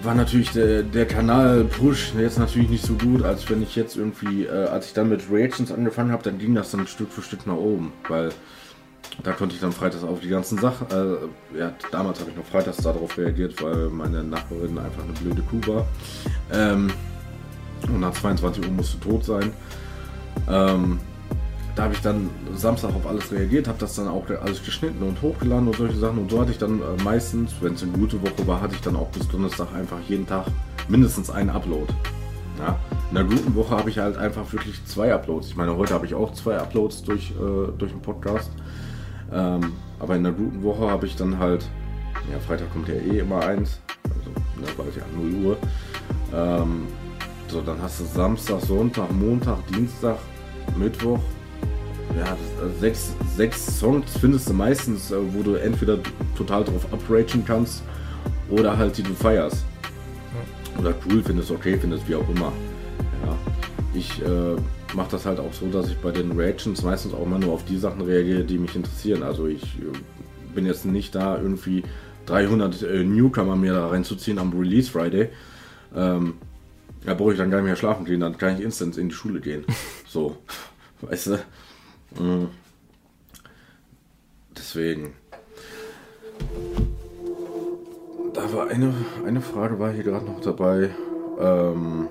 war 0.04 0.14
natürlich 0.14 0.50
der, 0.50 0.82
der 0.82 1.06
Kanal 1.06 1.64
Push 1.64 2.12
jetzt 2.18 2.38
natürlich 2.38 2.68
nicht 2.68 2.84
so 2.84 2.94
gut, 2.94 3.22
als 3.22 3.48
wenn 3.48 3.62
ich 3.62 3.74
jetzt 3.74 3.96
irgendwie, 3.96 4.44
äh, 4.44 4.66
als 4.66 4.86
ich 4.86 4.92
dann 4.92 5.08
mit 5.08 5.30
Reactions 5.30 5.72
angefangen 5.72 6.12
habe, 6.12 6.22
dann 6.22 6.38
ging 6.38 6.54
das 6.54 6.70
dann 6.70 6.86
Stück 6.86 7.10
für 7.10 7.22
Stück 7.22 7.46
nach 7.46 7.56
oben, 7.56 7.92
weil 8.08 8.30
da 9.22 9.32
konnte 9.32 9.54
ich 9.54 9.60
dann 9.60 9.72
freitags 9.72 10.04
auf 10.04 10.20
die 10.20 10.28
ganzen 10.28 10.58
Sachen, 10.58 10.86
äh, 10.90 11.58
ja, 11.58 11.72
damals 11.90 12.20
habe 12.20 12.30
ich 12.30 12.36
noch 12.36 12.44
freitags 12.44 12.78
darauf 12.78 13.16
reagiert, 13.16 13.62
weil 13.62 13.88
meine 13.88 14.22
Nachbarin 14.24 14.78
einfach 14.78 15.02
eine 15.02 15.12
blöde 15.12 15.42
Kuh 15.42 15.60
war. 15.66 15.86
Ähm, 16.52 16.90
und 17.88 18.00
nach 18.00 18.12
22 18.12 18.64
Uhr 18.64 18.70
musste 18.72 18.98
tot 19.00 19.24
sein. 19.24 19.52
Ähm, 20.48 20.98
da 21.74 21.84
habe 21.84 21.94
ich 21.94 22.00
dann 22.00 22.30
Samstag 22.54 22.94
auf 22.94 23.06
alles 23.06 23.32
reagiert, 23.32 23.66
habe 23.66 23.78
das 23.78 23.96
dann 23.96 24.06
auch 24.06 24.24
alles 24.42 24.64
geschnitten 24.64 25.02
und 25.02 25.20
hochgeladen 25.20 25.66
und 25.66 25.76
solche 25.76 25.96
Sachen. 25.96 26.18
Und 26.18 26.30
so 26.30 26.40
hatte 26.40 26.52
ich 26.52 26.58
dann 26.58 26.80
äh, 26.80 27.02
meistens, 27.02 27.52
wenn 27.60 27.74
es 27.74 27.82
eine 27.82 27.92
gute 27.92 28.20
Woche 28.22 28.46
war, 28.46 28.60
hatte 28.60 28.74
ich 28.74 28.80
dann 28.80 28.96
auch 28.96 29.08
bis 29.08 29.26
Donnerstag 29.28 29.74
einfach 29.74 29.98
jeden 30.08 30.26
Tag 30.26 30.46
mindestens 30.88 31.30
einen 31.30 31.50
Upload. 31.50 31.92
Ja, 32.60 32.78
in 33.10 33.16
einer 33.16 33.28
guten 33.28 33.54
Woche 33.56 33.76
habe 33.76 33.90
ich 33.90 33.98
halt 33.98 34.16
einfach 34.16 34.52
wirklich 34.52 34.84
zwei 34.86 35.12
Uploads. 35.12 35.48
Ich 35.48 35.56
meine, 35.56 35.76
heute 35.76 35.94
habe 35.94 36.06
ich 36.06 36.14
auch 36.14 36.32
zwei 36.32 36.56
Uploads 36.56 37.02
durch, 37.02 37.32
äh, 37.32 37.72
durch 37.76 37.90
den 37.90 38.00
Podcast. 38.00 38.52
Ähm, 39.32 39.72
aber 39.98 40.14
in 40.14 40.24
einer 40.24 40.34
guten 40.36 40.62
Woche 40.62 40.88
habe 40.88 41.06
ich 41.06 41.16
dann 41.16 41.38
halt, 41.38 41.66
ja, 42.30 42.38
Freitag 42.38 42.72
kommt 42.72 42.88
ja 42.88 42.94
eh 42.94 43.18
immer 43.18 43.44
eins, 43.44 43.80
also 44.04 44.30
ne, 44.60 44.66
bald 44.76 44.94
ja 44.94 45.02
0 45.16 45.44
Uhr. 45.44 45.56
Ähm, 46.32 46.86
so, 47.48 47.60
dann 47.60 47.82
hast 47.82 48.00
du 48.00 48.04
Samstag, 48.04 48.60
Sonntag, 48.60 49.10
Montag, 49.12 49.58
Dienstag, 49.68 50.18
Mittwoch. 50.78 51.20
Ja, 52.18 52.36
sechs, 52.80 53.12
sechs 53.36 53.78
Songs 53.78 54.16
findest 54.18 54.48
du 54.48 54.52
meistens, 54.52 55.10
äh, 55.10 55.16
wo 55.32 55.42
du 55.42 55.54
entweder 55.54 55.98
total 56.36 56.64
drauf 56.64 56.86
upragen 56.92 57.44
kannst 57.44 57.82
oder 58.48 58.76
halt 58.76 58.96
die 58.96 59.02
du 59.02 59.14
feierst. 59.14 59.64
Oder 60.78 60.94
cool 61.06 61.22
findest, 61.22 61.50
okay 61.50 61.76
findest, 61.80 62.08
wie 62.08 62.14
auch 62.14 62.28
immer. 62.28 62.52
Ja, 63.24 63.36
ich 63.94 64.22
äh, 64.22 64.56
mache 64.94 65.10
das 65.12 65.26
halt 65.26 65.40
auch 65.40 65.52
so, 65.52 65.66
dass 65.66 65.88
ich 65.88 65.96
bei 65.98 66.10
den 66.10 66.32
Reactions 66.32 66.82
meistens 66.82 67.14
auch 67.14 67.26
mal 67.26 67.38
nur 67.38 67.52
auf 67.52 67.64
die 67.64 67.78
Sachen 67.78 68.00
reagiere, 68.00 68.44
die 68.44 68.58
mich 68.58 68.76
interessieren. 68.76 69.22
Also 69.22 69.46
ich 69.46 69.62
äh, 69.62 69.96
bin 70.54 70.66
jetzt 70.66 70.84
nicht 70.84 71.14
da 71.14 71.36
irgendwie 71.36 71.82
300 72.26 72.82
äh, 72.82 73.04
Newcomer 73.04 73.56
mir 73.56 73.72
da 73.72 73.88
reinzuziehen 73.88 74.38
am 74.38 74.52
Release 74.52 74.90
Friday. 74.90 75.30
Ähm, 75.94 76.34
da 77.04 77.14
brauche 77.14 77.32
ich 77.32 77.38
dann 77.38 77.50
gar 77.50 77.58
nicht 77.58 77.66
mehr 77.66 77.76
schlafen 77.76 78.04
gehen, 78.04 78.20
dann 78.20 78.38
kann 78.38 78.56
ich 78.56 78.62
instant 78.62 78.96
in 78.96 79.08
die 79.08 79.14
Schule 79.14 79.40
gehen. 79.40 79.64
So, 80.06 80.36
weißt 81.00 81.26
du? 81.26 81.38
Mhm. 82.18 82.48
Deswegen. 84.56 85.14
Da 88.32 88.52
war 88.52 88.68
eine, 88.68 88.92
eine 89.24 89.40
Frage 89.40 89.78
war 89.78 89.92
hier 89.92 90.04
gerade 90.04 90.24
noch 90.24 90.40
dabei. 90.40 90.90
Ähm, 91.38 92.08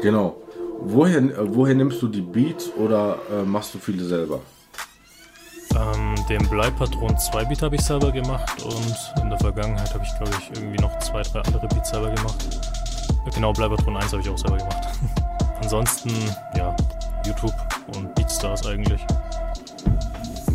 genau. 0.00 0.36
Woher, 0.80 1.18
äh, 1.18 1.54
woher 1.54 1.74
nimmst 1.74 2.00
du 2.02 2.08
die 2.08 2.20
Beats 2.20 2.70
oder 2.76 3.18
äh, 3.30 3.42
machst 3.42 3.74
du 3.74 3.78
viele 3.78 4.04
selber? 4.04 4.40
Ähm, 5.74 6.14
den 6.28 6.48
Bleipatron 6.48 7.16
2 7.16 7.44
Beat 7.44 7.62
habe 7.62 7.76
ich 7.76 7.82
selber 7.82 8.10
gemacht 8.12 8.62
und 8.64 9.22
in 9.22 9.30
der 9.30 9.38
Vergangenheit 9.38 9.92
habe 9.92 10.04
ich, 10.04 10.16
glaube 10.16 10.32
ich, 10.38 10.58
irgendwie 10.58 10.80
noch 10.82 10.96
zwei, 10.98 11.22
drei 11.22 11.40
andere 11.40 11.66
Beats 11.68 11.90
selber 11.90 12.10
gemacht. 12.10 12.46
Genau, 13.34 13.52
Bleipatron 13.52 13.96
1 13.96 14.12
habe 14.12 14.22
ich 14.22 14.28
auch 14.28 14.38
selber 14.38 14.56
gemacht. 14.58 14.88
Ansonsten, 15.62 16.10
ja, 16.56 16.74
YouTube 17.26 17.67
und 17.96 18.14
Beatstars 18.14 18.66
eigentlich. 18.66 19.00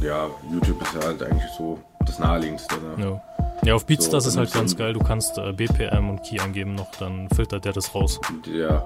Ja, 0.02 0.28
YouTube 0.52 0.82
ist 0.82 0.94
ja 0.96 1.08
halt 1.08 1.24
eigentlich 1.24 1.50
so 1.58 1.80
das 2.06 2.20
naheliegendste. 2.20 2.76
Ne? 2.76 3.06
Ja. 3.06 3.22
Ja, 3.64 3.76
auf 3.76 3.86
Beatstars 3.86 4.26
so, 4.26 4.30
ist 4.30 4.38
halt 4.38 4.52
ganz 4.52 4.76
geil. 4.76 4.92
Du 4.92 5.00
kannst 5.00 5.38
äh, 5.38 5.54
BPM 5.54 6.10
und 6.10 6.22
Key 6.24 6.38
angeben 6.40 6.76
noch, 6.76 6.92
dann 7.00 7.30
filtert 7.30 7.64
der 7.64 7.72
das 7.72 7.96
raus. 7.96 8.20
Ja, 8.46 8.84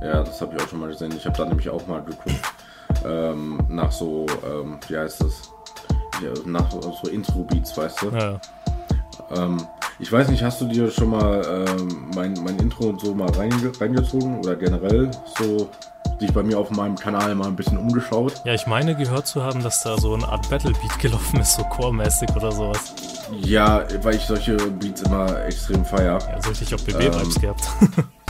ja, 0.00 0.22
das 0.22 0.40
habe 0.40 0.54
ich 0.54 0.62
auch 0.62 0.68
schon 0.68 0.80
mal 0.80 0.88
gesehen. 0.88 1.12
Ich 1.16 1.26
habe 1.26 1.36
da 1.36 1.44
nämlich 1.46 1.68
auch 1.68 1.84
mal 1.86 2.02
geguckt. 2.02 2.40
Ähm, 3.04 3.58
nach 3.68 3.90
so, 3.90 4.26
ähm, 4.46 4.78
wie 4.88 4.96
heißt 4.96 5.22
das? 5.22 5.50
Ja, 6.22 6.30
nach 6.46 6.70
so 6.70 7.08
Intro-Beats, 7.08 7.76
weißt 7.76 8.02
du? 8.02 8.10
Ja. 8.10 8.40
Ähm, 9.36 9.66
ich 9.98 10.10
weiß 10.10 10.28
nicht, 10.28 10.42
hast 10.42 10.60
du 10.60 10.66
dir 10.66 10.90
schon 10.90 11.10
mal 11.10 11.66
ähm, 11.68 12.10
mein, 12.14 12.34
mein 12.44 12.58
Intro 12.58 12.88
und 12.88 13.00
so 13.00 13.14
mal 13.14 13.30
reinge 13.30 13.72
reingezogen 13.80 14.38
oder 14.38 14.54
generell 14.56 15.10
so 15.38 15.68
dich 16.20 16.32
bei 16.32 16.42
mir 16.42 16.58
auf 16.58 16.70
meinem 16.70 16.96
Kanal 16.96 17.34
mal 17.34 17.48
ein 17.48 17.56
bisschen 17.56 17.78
umgeschaut? 17.78 18.42
Ja, 18.44 18.54
ich 18.54 18.66
meine 18.66 18.94
gehört 18.94 19.26
zu 19.26 19.42
haben, 19.42 19.62
dass 19.62 19.82
da 19.82 19.96
so 19.98 20.14
eine 20.14 20.26
Art 20.28 20.48
Battle-Beat 20.50 20.98
gelaufen 20.98 21.40
ist, 21.40 21.54
so 21.54 21.62
core-mäßig 21.64 22.34
oder 22.36 22.52
sowas. 22.52 22.94
Ja, 23.40 23.84
weil 24.02 24.16
ich 24.16 24.22
solche 24.22 24.56
Beats 24.56 25.02
immer 25.02 25.44
extrem 25.44 25.84
feier. 25.84 26.18
Ja, 26.20 26.42
so 26.42 26.50
richtig 26.50 26.74
auf 26.74 26.84
BB-Vibes 26.84 27.36
ähm, 27.36 27.40
gehabt. 27.40 27.68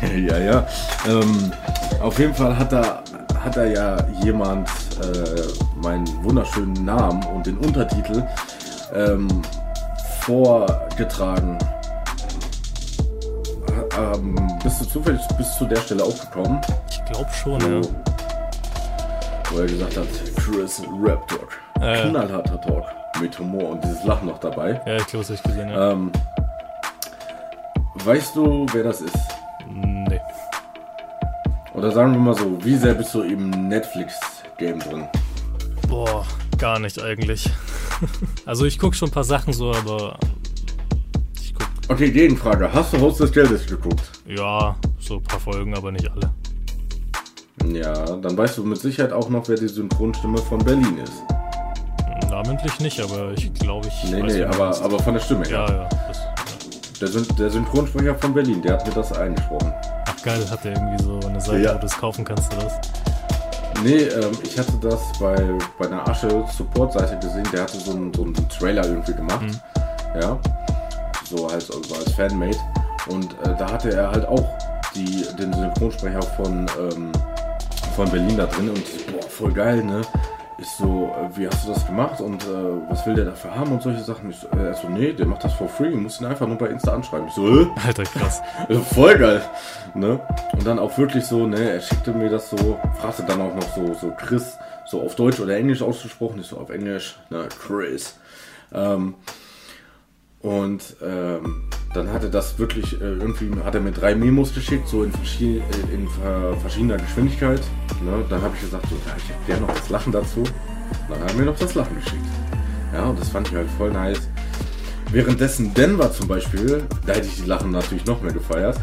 ja, 0.28 0.38
ja. 0.38 0.66
Ähm, 1.08 1.52
auf 2.00 2.18
jeden 2.18 2.34
Fall 2.34 2.56
hat 2.56 2.72
da, 2.72 3.02
hat 3.38 3.56
da 3.56 3.64
ja 3.64 3.96
jemand 4.22 4.68
äh, 5.02 5.82
meinen 5.82 6.06
wunderschönen 6.24 6.84
Namen 6.84 7.22
und 7.34 7.46
den 7.46 7.58
Untertitel 7.58 8.26
ähm, 8.94 9.28
vorgetragen. 10.20 11.58
Ähm, 14.00 14.34
bist 14.62 14.80
du 14.80 14.84
zufällig 14.86 15.20
bis 15.36 15.56
zu 15.56 15.66
der 15.66 15.76
Stelle 15.76 16.04
aufgekommen? 16.04 16.60
Ich 16.88 17.04
glaube 17.06 17.30
schon, 17.32 17.60
wo, 17.60 17.66
ja. 17.66 17.80
Wo 19.50 19.58
er 19.58 19.66
gesagt 19.66 19.96
hat, 19.96 20.06
Chris 20.36 20.82
Rap 21.02 21.26
Talk. 21.28 21.58
Äh, 21.80 22.08
Knallharter 22.08 22.60
Talk. 22.60 22.84
Mit 23.20 23.38
Humor 23.38 23.70
und 23.70 23.84
dieses 23.84 24.04
Lachen 24.04 24.28
noch 24.28 24.38
dabei. 24.38 24.80
Ja, 24.86 24.96
ich 24.96 25.06
glaube, 25.06 25.26
das 25.26 25.30
ich 25.30 25.42
gesehen, 25.42 25.68
ja. 25.68 25.92
Ähm, 25.92 26.12
weißt 28.04 28.36
du, 28.36 28.66
wer 28.72 28.84
das 28.84 29.00
ist? 29.02 29.18
Oder 31.80 31.92
sagen 31.92 32.12
wir 32.12 32.18
mal 32.18 32.34
so, 32.34 32.62
wie 32.62 32.76
sehr 32.76 32.94
bist 32.94 33.14
du 33.14 33.22
im 33.22 33.68
Netflix-Game 33.68 34.80
drin? 34.80 35.08
Boah, 35.88 36.26
gar 36.58 36.78
nicht 36.78 37.00
eigentlich. 37.00 37.48
also 38.46 38.64
ich 38.64 38.78
gucke 38.78 38.94
schon 38.94 39.08
ein 39.08 39.12
paar 39.12 39.24
Sachen 39.24 39.52
so, 39.52 39.72
aber. 39.72 40.18
Okay, 41.90 42.10
Gegenfrage. 42.12 42.72
Hast 42.72 42.92
du 42.92 43.00
Haus 43.00 43.16
des 43.18 43.32
Geldes 43.32 43.66
geguckt? 43.66 44.00
Ja, 44.24 44.76
so 45.00 45.16
ein 45.16 45.22
paar 45.24 45.40
Folgen, 45.40 45.74
aber 45.76 45.90
nicht 45.90 46.08
alle. 46.08 46.30
Ja, 47.74 47.92
dann 48.16 48.38
weißt 48.38 48.58
du 48.58 48.64
mit 48.64 48.78
Sicherheit 48.78 49.12
auch 49.12 49.28
noch, 49.28 49.48
wer 49.48 49.56
die 49.56 49.66
Synchronstimme 49.66 50.38
von 50.38 50.60
Berlin 50.64 50.98
ist. 51.02 51.12
Namentlich 52.30 52.78
nicht, 52.78 53.00
aber 53.00 53.32
ich 53.32 53.52
glaube, 53.54 53.88
ich. 53.88 54.08
Nee, 54.08 54.22
weiß, 54.22 54.32
nee, 54.34 54.42
aber, 54.44 54.80
aber 54.84 54.98
von 55.00 55.14
der 55.14 55.20
Stimme 55.20 55.44
Ja, 55.50 55.66
her. 55.68 55.88
ja. 55.90 55.98
Das, 56.06 56.18
ja. 56.18 56.34
Der, 57.00 57.08
Syn 57.08 57.26
der 57.36 57.50
Synchronsprecher 57.50 58.14
von 58.14 58.34
Berlin, 58.34 58.62
der 58.62 58.74
hat 58.74 58.86
mir 58.86 58.94
das 58.94 59.12
eingesprochen. 59.12 59.72
Ach 60.06 60.22
geil, 60.22 60.40
hat 60.48 60.64
der 60.64 60.72
irgendwie 60.74 61.02
so 61.02 61.18
eine 61.28 61.40
Seite, 61.40 61.58
Ja. 61.64 61.74
wo 61.74 61.78
du 61.80 61.86
es 61.86 61.98
kaufen 61.98 62.24
kannst 62.24 62.54
oder 62.54 62.66
was? 62.66 62.80
Nee, 63.82 64.02
ähm, 64.04 64.30
ich 64.44 64.56
hatte 64.56 64.74
das 64.80 65.00
bei, 65.18 65.34
bei 65.76 65.86
einer 65.86 66.06
Asche 66.08 66.44
Support-Seite 66.56 67.18
gesehen, 67.18 67.48
der 67.52 67.62
hatte 67.62 67.78
so 67.80 67.90
einen, 67.90 68.14
so 68.14 68.22
einen 68.22 68.34
Trailer 68.48 68.86
irgendwie 68.86 69.14
gemacht. 69.14 69.44
Ja. 70.20 70.38
So 71.30 71.46
als, 71.46 71.68
so 71.68 71.94
als 71.94 72.12
Fanmate. 72.14 72.58
Und 73.08 73.32
äh, 73.44 73.56
da 73.56 73.70
hatte 73.70 73.92
er 73.92 74.10
halt 74.10 74.26
auch 74.26 74.44
die, 74.96 75.24
den 75.38 75.52
Synchronsprecher 75.52 76.22
von, 76.22 76.66
ähm, 76.78 77.12
von 77.94 78.10
Berlin 78.10 78.36
da 78.36 78.46
drin 78.46 78.70
und 78.70 79.06
boah, 79.12 79.22
voll 79.22 79.52
geil, 79.52 79.84
ne? 79.84 80.02
Ich 80.58 80.68
so, 80.68 81.14
äh, 81.16 81.38
wie 81.38 81.46
hast 81.46 81.64
du 81.64 81.72
das 81.72 81.86
gemacht 81.86 82.20
und 82.20 82.42
äh, 82.42 82.48
was 82.88 83.06
will 83.06 83.14
der 83.14 83.26
dafür 83.26 83.54
haben 83.54 83.70
und 83.70 83.80
solche 83.80 84.02
Sachen? 84.02 84.28
Ich 84.30 84.38
so, 84.40 84.48
äh, 84.48 84.66
er 84.66 84.74
so, 84.74 84.88
nee, 84.88 85.12
der 85.12 85.26
macht 85.26 85.44
das 85.44 85.54
for 85.54 85.68
free, 85.68 85.90
du 85.90 85.98
musst 85.98 86.20
ihn 86.20 86.26
einfach 86.26 86.48
nur 86.48 86.58
bei 86.58 86.66
Insta 86.66 86.92
anschreiben. 86.92 87.28
Ich 87.28 87.34
so, 87.34 87.62
äh? 87.62 87.66
Alter, 87.86 88.02
krass. 88.02 88.42
Also 88.68 88.82
voll 88.82 89.16
geil. 89.16 89.40
Ne? 89.94 90.20
Und 90.52 90.66
dann 90.66 90.80
auch 90.80 90.98
wirklich 90.98 91.24
so, 91.24 91.46
ne, 91.46 91.70
er 91.70 91.80
schickte 91.80 92.12
mir 92.12 92.28
das 92.28 92.50
so, 92.50 92.78
fragte 93.00 93.22
dann 93.22 93.40
auch 93.40 93.54
noch 93.54 93.74
so, 93.74 93.94
so 93.94 94.12
Chris, 94.16 94.58
so 94.84 95.00
auf 95.00 95.14
Deutsch 95.14 95.38
oder 95.38 95.56
Englisch 95.56 95.80
ausgesprochen, 95.80 96.40
ich 96.40 96.48
so 96.48 96.58
auf 96.58 96.70
Englisch, 96.70 97.16
na, 97.30 97.46
Chris. 97.46 98.16
Ähm, 98.74 99.14
und 100.42 100.96
ähm, 101.02 101.64
dann 101.92 102.12
hatte 102.12 102.30
das 102.30 102.58
wirklich, 102.58 103.00
äh, 103.00 103.04
irgendwie 103.04 103.50
hat 103.62 103.74
er 103.74 103.80
mir 103.80 103.92
drei 103.92 104.14
Memos 104.14 104.54
geschickt, 104.54 104.88
so 104.88 105.04
in, 105.04 105.12
verschi 105.12 105.58
äh, 105.58 105.94
in 105.94 106.08
ver 106.08 106.56
verschiedener 106.56 106.96
Geschwindigkeit. 106.96 107.60
Ne? 108.02 108.24
Dann 108.28 108.40
habe 108.40 108.54
ich 108.54 108.62
gesagt, 108.62 108.86
so, 108.88 108.94
ja, 109.06 109.14
ich 109.16 109.28
hätte 109.28 109.46
gerne 109.46 109.66
noch 109.66 109.74
das 109.74 109.90
Lachen 109.90 110.12
dazu. 110.12 110.44
Dann 111.08 111.20
hat 111.20 111.32
er 111.32 111.36
mir 111.36 111.44
noch 111.44 111.58
das 111.58 111.74
Lachen 111.74 111.94
geschickt. 111.96 112.24
Ja, 112.92 113.04
und 113.04 113.20
das 113.20 113.28
fand 113.28 113.48
ich 113.48 113.54
halt 113.54 113.68
voll 113.76 113.92
nice. 113.92 114.28
Währenddessen 115.12 115.74
Denver 115.74 116.12
zum 116.12 116.28
Beispiel, 116.28 116.84
da 117.04 117.14
hätte 117.14 117.26
ich 117.26 117.42
die 117.42 117.48
Lachen 117.48 117.72
natürlich 117.72 118.06
noch 118.06 118.22
mehr 118.22 118.32
gefeiert. 118.32 118.78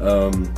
Ähm, 0.00 0.48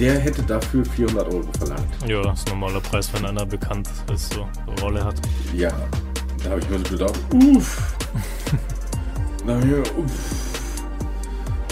der 0.00 0.18
hätte 0.18 0.42
dafür 0.42 0.84
400 0.84 1.32
Euro 1.32 1.48
verlangt. 1.58 1.86
Ja, 2.06 2.20
das 2.22 2.40
ist 2.40 2.48
ein 2.48 2.58
normaler 2.58 2.80
Preis, 2.80 3.10
wenn 3.12 3.24
einer 3.26 3.46
bekannt 3.46 3.88
ist, 4.12 4.32
so 4.32 4.48
eine 4.66 4.80
Rolle 4.80 5.04
hat. 5.04 5.14
Ja, 5.54 5.70
da 6.42 6.50
habe 6.50 6.60
ich 6.60 6.68
mir 6.68 6.78
so 6.78 6.96
gedacht, 6.96 7.18
uff. 7.32 7.93
Na 9.46 9.58
hier, 9.62 9.80
uff. 9.98 10.82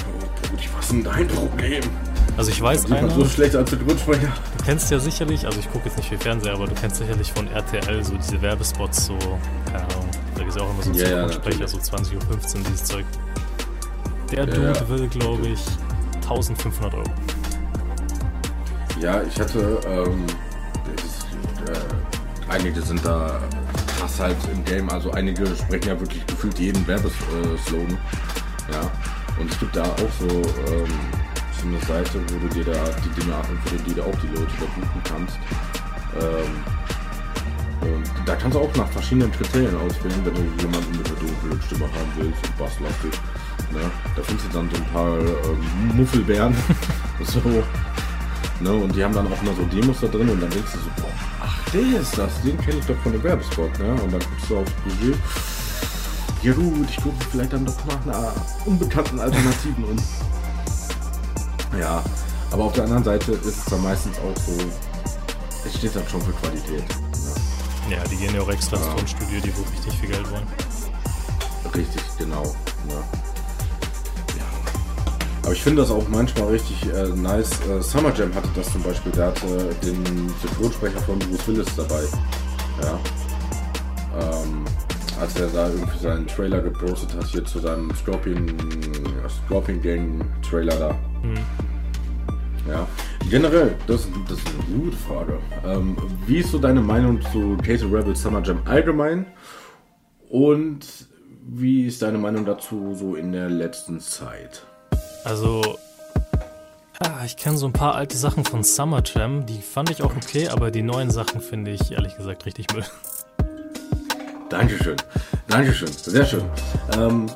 Oh, 0.07 0.49
Brudi, 0.49 0.69
was 0.77 0.85
ist 0.85 0.93
denn 0.93 1.05
dein 1.05 1.29
Problem? 1.29 1.83
Also 2.37 2.51
ich 2.51 2.61
weiß 2.61 2.89
man 2.89 2.99
einer, 3.01 3.11
so 3.11 3.25
schlecht 3.25 3.55
als 3.57 3.71
du 3.71 3.77
kennst 4.65 4.91
ja 4.91 4.99
sicherlich, 4.99 5.45
also 5.47 5.59
ich 5.59 5.71
gucke 5.71 5.87
jetzt 5.87 5.97
nicht 5.97 6.09
viel 6.09 6.19
Fernseher, 6.19 6.55
aber 6.55 6.67
du 6.67 6.75
kennst 6.75 6.97
sicherlich 6.97 7.31
von 7.33 7.47
RTL 7.49 8.05
so 8.05 8.15
diese 8.17 8.41
Werbespots, 8.41 9.07
so, 9.07 9.19
keine 9.67 9.85
Ahnung, 9.85 10.09
da 10.37 10.45
ist 10.47 10.57
ja 10.57 10.63
auch 10.63 10.71
immer 10.71 10.83
so 10.83 10.91
ein 10.91 10.95
Ja, 10.95 11.03
ja, 11.09 11.29
Synchronsprecher, 11.29 11.69
so 11.69 11.79
20.15 11.79 12.15
Uhr, 12.15 12.65
dieses 12.69 12.85
Zeug. 12.85 13.05
Der 14.31 14.39
Ja, 14.41 14.47
Dude 14.47 14.73
ja. 14.79 14.89
will, 14.89 15.09
glaube 15.09 15.47
ich, 15.49 15.61
1500 16.23 16.95
Euro. 16.95 17.05
Ja, 19.01 19.23
ich 19.23 19.39
hatte, 19.39 19.79
ähm, 19.87 20.25
das 20.97 21.05
ist, 21.05 21.27
äh, 21.69 22.51
einige 22.51 22.81
sind 22.81 23.05
da 23.05 23.41
krass 24.03 24.19
halt 24.19 24.37
im 24.53 24.65
Game, 24.65 24.89
also 24.91 25.13
einige 25.13 25.47
sprechen 25.47 25.89
ja 25.89 26.01
wirklich 26.01 26.27
gefühlt 26.27 26.59
jeden 26.59 26.87
Werbeslogan. 26.87 27.97
Ja, 28.71 28.91
und 29.39 29.51
es 29.51 29.59
gibt 29.59 29.77
da 29.77 29.85
auch 29.85 30.13
so, 30.19 30.27
ähm, 30.27 30.91
so 31.61 31.69
eine 31.69 31.79
Seite, 31.87 32.21
wo 32.33 32.49
du 32.49 32.55
dir 32.55 32.65
da 32.65 32.85
die 33.05 33.21
Dinge 33.21 33.35
wo 33.37 33.77
du 33.77 33.95
dir 33.95 34.03
auch 34.03 34.19
die 34.21 34.27
Leute 34.27 34.53
da 34.59 34.67
buchen 34.67 35.03
kannst. 35.05 35.39
Ähm, 36.21 36.53
und 37.83 38.29
da 38.29 38.35
kannst 38.37 38.57
du 38.57 38.61
auch 38.61 38.75
nach 38.77 38.89
verschiedenen 38.89 39.31
Kriterien 39.31 39.77
auswählen, 39.77 40.21
wenn 40.25 40.35
du 40.35 40.63
jemanden 40.63 40.99
mit 40.99 41.07
einer 41.07 41.19
dunklen 41.19 41.63
Stimme 41.63 41.85
haben 41.85 42.13
willst 42.17 42.45
und 42.45 42.59
basslastig. 42.59 43.13
Ne? 43.73 43.91
Da 44.17 44.23
findest 44.23 44.49
du 44.49 44.53
dann 44.53 44.71
so 44.71 44.77
ein 44.77 44.89
paar 44.93 45.19
ähm, 45.19 45.97
Muffelbären. 45.97 46.55
so, 47.25 47.41
Ne, 48.61 48.73
und 48.73 48.95
die 48.95 49.03
haben 49.03 49.13
dann 49.13 49.27
auch 49.27 49.43
immer 49.43 49.55
so 49.55 49.65
Demos 49.65 50.01
da 50.01 50.07
drin 50.07 50.29
und 50.29 50.41
dann 50.41 50.51
denkst 50.51 50.71
du 50.73 50.79
so, 50.79 50.91
boah, 51.03 51.12
der 51.73 52.01
ist 52.01 52.17
das, 52.17 52.31
den 52.43 52.59
kenne 52.59 52.79
ich 52.79 52.87
doch 52.87 52.97
von 52.97 53.13
dem 53.13 53.23
Werbespot, 53.23 53.79
ne? 53.79 53.93
Und 53.93 54.13
dann 54.13 54.21
guckst 54.21 54.51
du 54.51 54.59
aufs 54.59 54.73
Budget. 54.85 55.17
Ja 56.43 56.53
gut, 56.53 56.91
ich 56.91 56.97
gucke 56.97 57.25
vielleicht 57.31 57.53
dann 57.53 57.65
doch 57.65 57.77
nach 57.87 58.03
einer 58.05 58.33
unbekannten 58.65 59.21
Alternativen 59.21 59.85
und. 59.85 60.03
Ja, 61.79 62.03
aber 62.51 62.65
auf 62.65 62.73
der 62.73 62.85
anderen 62.85 63.05
Seite 63.05 63.33
ist 63.33 63.47
es 63.47 63.65
dann 63.65 63.83
meistens 63.83 64.19
auch 64.19 64.37
so, 64.43 64.53
es 65.65 65.77
steht 65.77 65.97
dann 65.97 66.07
schon 66.09 66.21
für 66.21 66.33
Qualität. 66.33 66.85
Ne? 66.89 67.35
Ja, 67.91 68.05
die 68.11 68.17
gehen 68.17 68.35
ja 68.35 68.43
auch 68.43 68.51
extra 68.51 68.77
ins 68.77 68.87
Ja. 68.87 68.95
Tonstudio, 68.95 69.41
die 69.41 69.57
wo 69.57 69.63
richtig 69.63 70.01
viel 70.01 70.09
Geld 70.11 70.31
wollen. 70.31 70.47
Richtig, 71.75 72.03
genau. 72.19 72.43
Ne? 72.43 73.32
Aber 75.43 75.53
ich 75.53 75.63
finde 75.63 75.83
das 75.83 75.91
auch 75.91 76.09
manchmal 76.09 76.49
richtig 76.49 76.87
äh, 76.93 77.09
nice. 77.09 77.51
Äh, 77.69 77.83
Summer 77.83 78.13
Jam 78.15 78.33
hatte 78.35 78.49
das 78.55 78.73
zum 78.73 78.83
Beispiel, 78.83 79.13
der 79.13 79.27
hatte 79.27 79.75
den 79.85 80.29
Synchronsprecher 80.41 81.01
von 81.01 81.19
Bruce 81.19 81.49
Willis 81.49 81.77
dabei. 81.77 82.03
Ja. 82.81 82.99
Ähm, 84.21 84.65
als 85.21 85.39
er 85.41 85.49
da 85.49 85.69
irgendwie 85.69 85.99
seinen 85.99 86.27
Trailer 86.27 86.61
gepostet 86.61 87.15
hat, 87.17 87.27
hier 87.27 87.45
zu 87.45 87.59
seinem 87.59 87.93
Scorpion, 87.95 88.49
äh, 88.49 89.29
Scorpion 89.47 89.83
Gang 89.83 90.25
Trailer 90.49 90.77
da. 90.77 90.99
Ja. 92.69 92.87
Generell, 93.29 93.75
das, 93.87 94.09
das 94.29 94.39
ist 94.39 94.47
eine 94.47 94.81
gute 94.81 94.97
Frage. 94.97 95.39
Ähm, 95.65 95.97
wie 96.27 96.39
ist 96.39 96.51
so 96.51 96.59
deine 96.59 96.81
Meinung 96.81 97.21
zu 97.33 97.57
Casey 97.65 97.87
Rebel 97.87 98.15
Summer 98.15 98.43
Jam 98.43 98.61
allgemein? 98.65 99.27
Und 100.29 100.87
wie 101.45 101.87
ist 101.87 102.03
deine 102.03 102.19
Meinung 102.19 102.45
dazu 102.45 102.95
so 102.95 103.17
in 103.17 103.33
der 103.33 103.49
letzten 103.49 104.01
Zeit? 104.01 104.67
Also, 105.25 105.79
ah, 106.99 107.25
ich 107.25 107.37
kenne 107.37 107.57
so 107.57 107.67
ein 107.67 107.73
paar 107.73 107.95
alte 107.95 108.17
Sachen 108.17 108.45
von 108.45 108.65
Summer 108.65 109.03
Jam, 109.05 109.47
die 109.47 109.61
fand 109.63 109.91
ich 109.91 110.03
auch 110.03 110.15
okay, 110.17 110.49
aber 110.49 110.71
die 110.71 110.83
neuen 110.83 111.11
Sachen 111.11 111.41
finde 111.41 111.71
ich 111.71 111.93
ehrlich 111.93 112.17
gesagt 112.17 112.45
richtig 112.47 112.73
Müll. 112.73 112.85
Dankeschön. 114.49 114.97
Dankeschön. 115.49 115.89
Sehr 115.89 116.27
schön. 116.27 116.43
Ähm, 116.99 117.27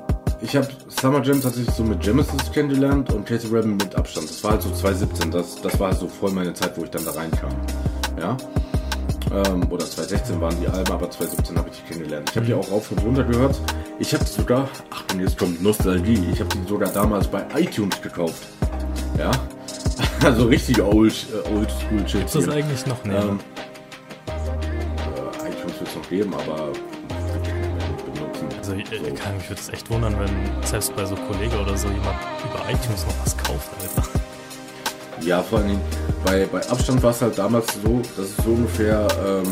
ich 0.42 0.54
habe 0.54 0.68
Summer 0.88 1.22
Jam 1.22 1.40
tatsächlich 1.40 1.74
so 1.74 1.82
mit 1.82 2.00
Genesis 2.00 2.52
kennengelernt 2.52 3.12
und 3.12 3.24
Casey 3.24 3.48
Rebel 3.48 3.72
mit 3.72 3.94
Abstand. 3.94 4.28
Das 4.28 4.44
war 4.44 4.52
halt 4.52 4.62
so 4.62 4.70
2017. 4.70 5.30
Das, 5.30 5.60
das 5.62 5.80
war 5.80 5.94
so 5.94 6.08
voll 6.08 6.32
meine 6.32 6.52
Zeit, 6.52 6.76
wo 6.76 6.84
ich 6.84 6.90
dann 6.90 7.04
da 7.04 7.12
reinkam. 7.12 7.50
Ja. 8.20 8.36
Ähm, 9.32 9.66
oder 9.70 9.84
2016 9.84 10.40
waren 10.40 10.54
die 10.60 10.68
Alben, 10.68 10.92
aber 10.92 11.10
2017 11.10 11.58
habe 11.58 11.68
ich 11.70 11.76
die 11.80 11.88
kennengelernt. 11.88 12.30
Ich 12.30 12.36
habe 12.36 12.46
die 12.46 12.54
auch 12.54 12.70
rauf 12.70 12.90
und 12.92 13.02
runter 13.02 13.24
gehört. 13.24 13.60
Ich 13.98 14.14
habe 14.14 14.24
die 14.24 14.30
sogar, 14.30 14.68
ach 14.90 15.04
und 15.12 15.20
jetzt 15.20 15.36
kommt 15.38 15.62
Nostalgie, 15.62 16.28
ich 16.32 16.40
habe 16.40 16.50
die 16.54 16.68
sogar 16.68 16.90
damals 16.90 17.26
bei 17.26 17.44
iTunes 17.56 18.00
gekauft. 18.00 18.46
Ja. 19.18 19.30
Also 20.22 20.46
richtig 20.46 20.82
old, 20.82 21.26
äh, 21.32 21.54
old 21.54 21.70
school 21.70 22.08
shit. 22.08 22.24
Ist 22.24 22.34
das 22.34 22.48
eigentlich 22.48 22.86
noch? 22.86 23.02
Nee. 23.04 23.14
Ähm, 23.14 23.38
äh, 24.26 25.48
iTunes 25.48 25.78
wird 25.78 25.88
es 25.88 25.94
noch 25.94 26.08
geben, 26.08 26.34
aber 26.34 26.72
also, 28.66 28.72
ich, 28.72 28.90
ich 28.90 29.14
kann 29.14 29.36
mich 29.36 29.48
würde 29.48 29.60
es 29.60 29.68
echt 29.68 29.88
wundern, 29.90 30.18
wenn 30.18 30.64
selbst 30.64 30.96
bei 30.96 31.04
so 31.04 31.14
Kollege 31.14 31.56
oder 31.60 31.76
so 31.76 31.86
jemand 31.86 32.16
über 32.44 32.68
iTunes 32.68 33.06
noch 33.06 33.14
was 33.24 33.36
kauft, 33.36 33.70
Alter. 33.80 34.25
Ja, 35.26 35.42
vor 35.42 35.58
Dingen 35.58 35.80
bei, 36.24 36.46
bei 36.46 36.64
Abstand 36.68 37.02
war 37.02 37.10
es 37.10 37.20
halt 37.20 37.36
damals 37.36 37.66
so, 37.82 38.00
dass 38.16 38.26
es 38.26 38.36
so 38.36 38.50
ungefähr 38.50 39.08
ähm, 39.26 39.42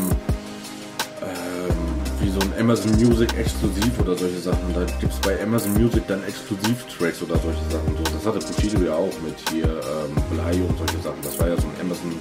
ähm, 1.21 1.75
wie 2.21 2.29
so 2.29 2.39
ein 2.39 2.53
Amazon 2.57 2.91
Music 2.93 3.37
exklusiv 3.37 3.99
oder 3.99 4.17
solche 4.17 4.39
Sachen. 4.39 4.73
Da 4.73 4.85
gibt 5.01 5.11
es 5.11 5.19
bei 5.19 5.37
Amazon 5.43 5.73
Music 5.73 6.07
dann 6.07 6.23
Exklusiv-Tracks 6.23 7.21
oder 7.23 7.35
solche 7.39 7.59
Sachen. 7.69 7.93
So, 7.97 8.03
das 8.03 8.25
hatte 8.25 8.53
Bushido 8.53 8.85
ja 8.85 8.93
auch 8.93 9.11
mit 9.21 9.35
hier 9.51 9.65
ähm, 9.65 10.15
Blei 10.31 10.53
und 10.63 10.77
solche 10.77 11.03
Sachen. 11.03 11.19
Das 11.21 11.37
war 11.39 11.49
ja 11.49 11.57
so 11.57 11.67
ein 11.67 11.81
Amazon 11.81 12.15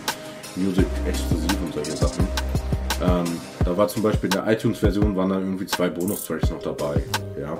Music 0.56 0.86
exklusiv 1.06 1.56
und 1.64 1.74
solche 1.74 1.96
Sachen. 1.96 2.26
Ähm, 3.02 3.38
da 3.64 3.76
war 3.76 3.86
zum 3.86 4.02
Beispiel 4.02 4.34
in 4.34 4.42
der 4.42 4.48
iTunes-Version 4.48 5.14
waren 5.14 5.28
dann 5.28 5.42
irgendwie 5.42 5.66
zwei 5.66 5.88
Bonustracks 5.88 6.50
noch 6.50 6.60
dabei. 6.60 7.00
Ja. 7.40 7.56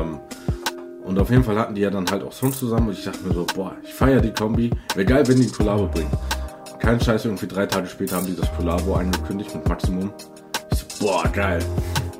Ähm, 0.00 0.18
und 1.04 1.18
auf 1.18 1.30
jeden 1.30 1.44
Fall 1.44 1.58
hatten 1.58 1.74
die 1.74 1.82
ja 1.82 1.90
dann 1.90 2.10
halt 2.10 2.22
auch 2.22 2.32
Songs 2.32 2.58
zusammen 2.58 2.88
und 2.88 2.98
ich 2.98 3.04
dachte 3.04 3.22
mir 3.24 3.34
so, 3.34 3.44
boah, 3.54 3.76
ich 3.82 3.92
feiere 3.92 4.20
die 4.20 4.32
Kombi. 4.32 4.70
Wäre 4.94 5.06
geil, 5.06 5.28
wenn 5.28 5.36
die 5.36 5.46
ein 5.46 5.52
Kollabo 5.52 5.86
bringen. 5.86 6.10
Kein 6.78 6.98
Scheiß, 6.98 7.26
irgendwie 7.26 7.46
drei 7.46 7.66
Tage 7.66 7.86
später 7.86 8.16
haben 8.16 8.26
die 8.26 8.34
das 8.34 8.50
Kollabo 8.56 8.94
angekündigt 8.94 9.54
mit 9.54 9.68
Maximum. 9.68 10.12
Ich 10.72 10.78
so, 10.78 10.86
boah, 11.06 11.24
geil. 11.30 11.62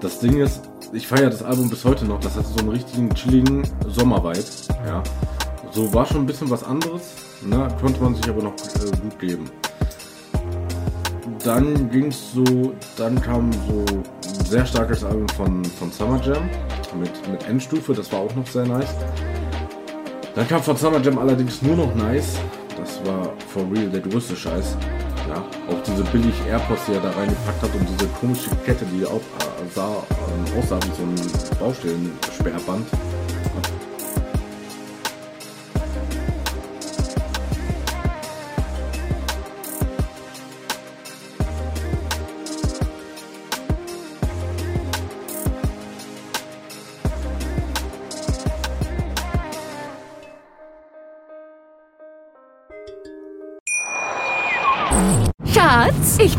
Das 0.01 0.19
Ding 0.21 0.39
ist, 0.39 0.61
ich 0.93 1.07
feiere 1.07 1.31
das 1.31 1.43
Album 1.43 1.71
bis 1.71 1.85
heute 1.85 2.05
noch. 2.05 2.21
Das 2.21 2.37
hat 2.37 2.47
so 2.47 2.59
einen 2.59 2.69
richtigen 2.69 3.13
chilligen 3.15 3.63
Sommer-Vibe. 3.89 4.45
Ja. 4.87 5.03
So 5.71 5.93
war 5.93 6.05
schon 6.07 6.19
ein 6.19 6.27
bisschen 6.27 6.51
was 6.51 6.63
anderes, 6.63 7.03
ne? 7.43 7.67
konnte 7.81 8.01
man 8.03 8.15
sich 8.15 8.29
aber 8.29 8.43
noch 8.43 8.53
äh, 8.53 8.97
gut 9.03 9.19
geben. 9.19 9.51
Dann 11.45 11.91
ging 11.91 12.07
es 12.07 12.33
so, 12.33 12.73
dann 12.97 13.21
kam 13.21 13.53
so 13.53 13.85
ein 13.91 14.45
sehr 14.47 14.65
starkes 14.65 15.05
Album 15.05 15.29
von, 15.29 15.63
von 15.63 15.93
Summer 15.93 16.19
Jam 16.25 16.49
mit, 16.99 17.11
mit 17.31 17.47
Endstufe, 17.47 17.93
das 17.93 18.11
war 18.13 18.21
auch 18.21 18.35
noch 18.35 18.47
sehr 18.47 18.65
nice. 18.65 18.95
Dann 20.35 20.49
kam 20.49 20.63
von 20.63 20.75
Summer 20.75 21.01
Jam 21.01 21.19
allerdings 21.19 21.61
nur 21.61 21.77
noch 21.77 21.95
nice, 21.95 22.39
das 22.79 22.99
war 23.05 23.35
for 23.53 23.63
real 23.71 23.91
der 23.91 24.01
größte 24.01 24.35
Scheiß. 24.35 24.75
Ja, 25.29 25.37
auch 25.37 25.83
diese 25.87 26.03
billig 26.05 26.35
Airpods, 26.49 26.87
die 26.87 26.93
er 26.93 27.01
da 27.01 27.11
reingepackt 27.11 27.63
hat 27.63 27.75
und 27.75 27.89
diese 27.91 28.09
komische 28.21 28.51
Kette, 28.65 28.87
die 28.87 29.05
auch 29.05 29.17
äh, 29.17 29.69
sah, 29.75 29.91
äh, 29.91 30.59
aussah 30.59 30.79
wie 30.83 30.97
so 30.97 31.03
ein 31.03 31.59
Baustellensperrband. 31.59 32.87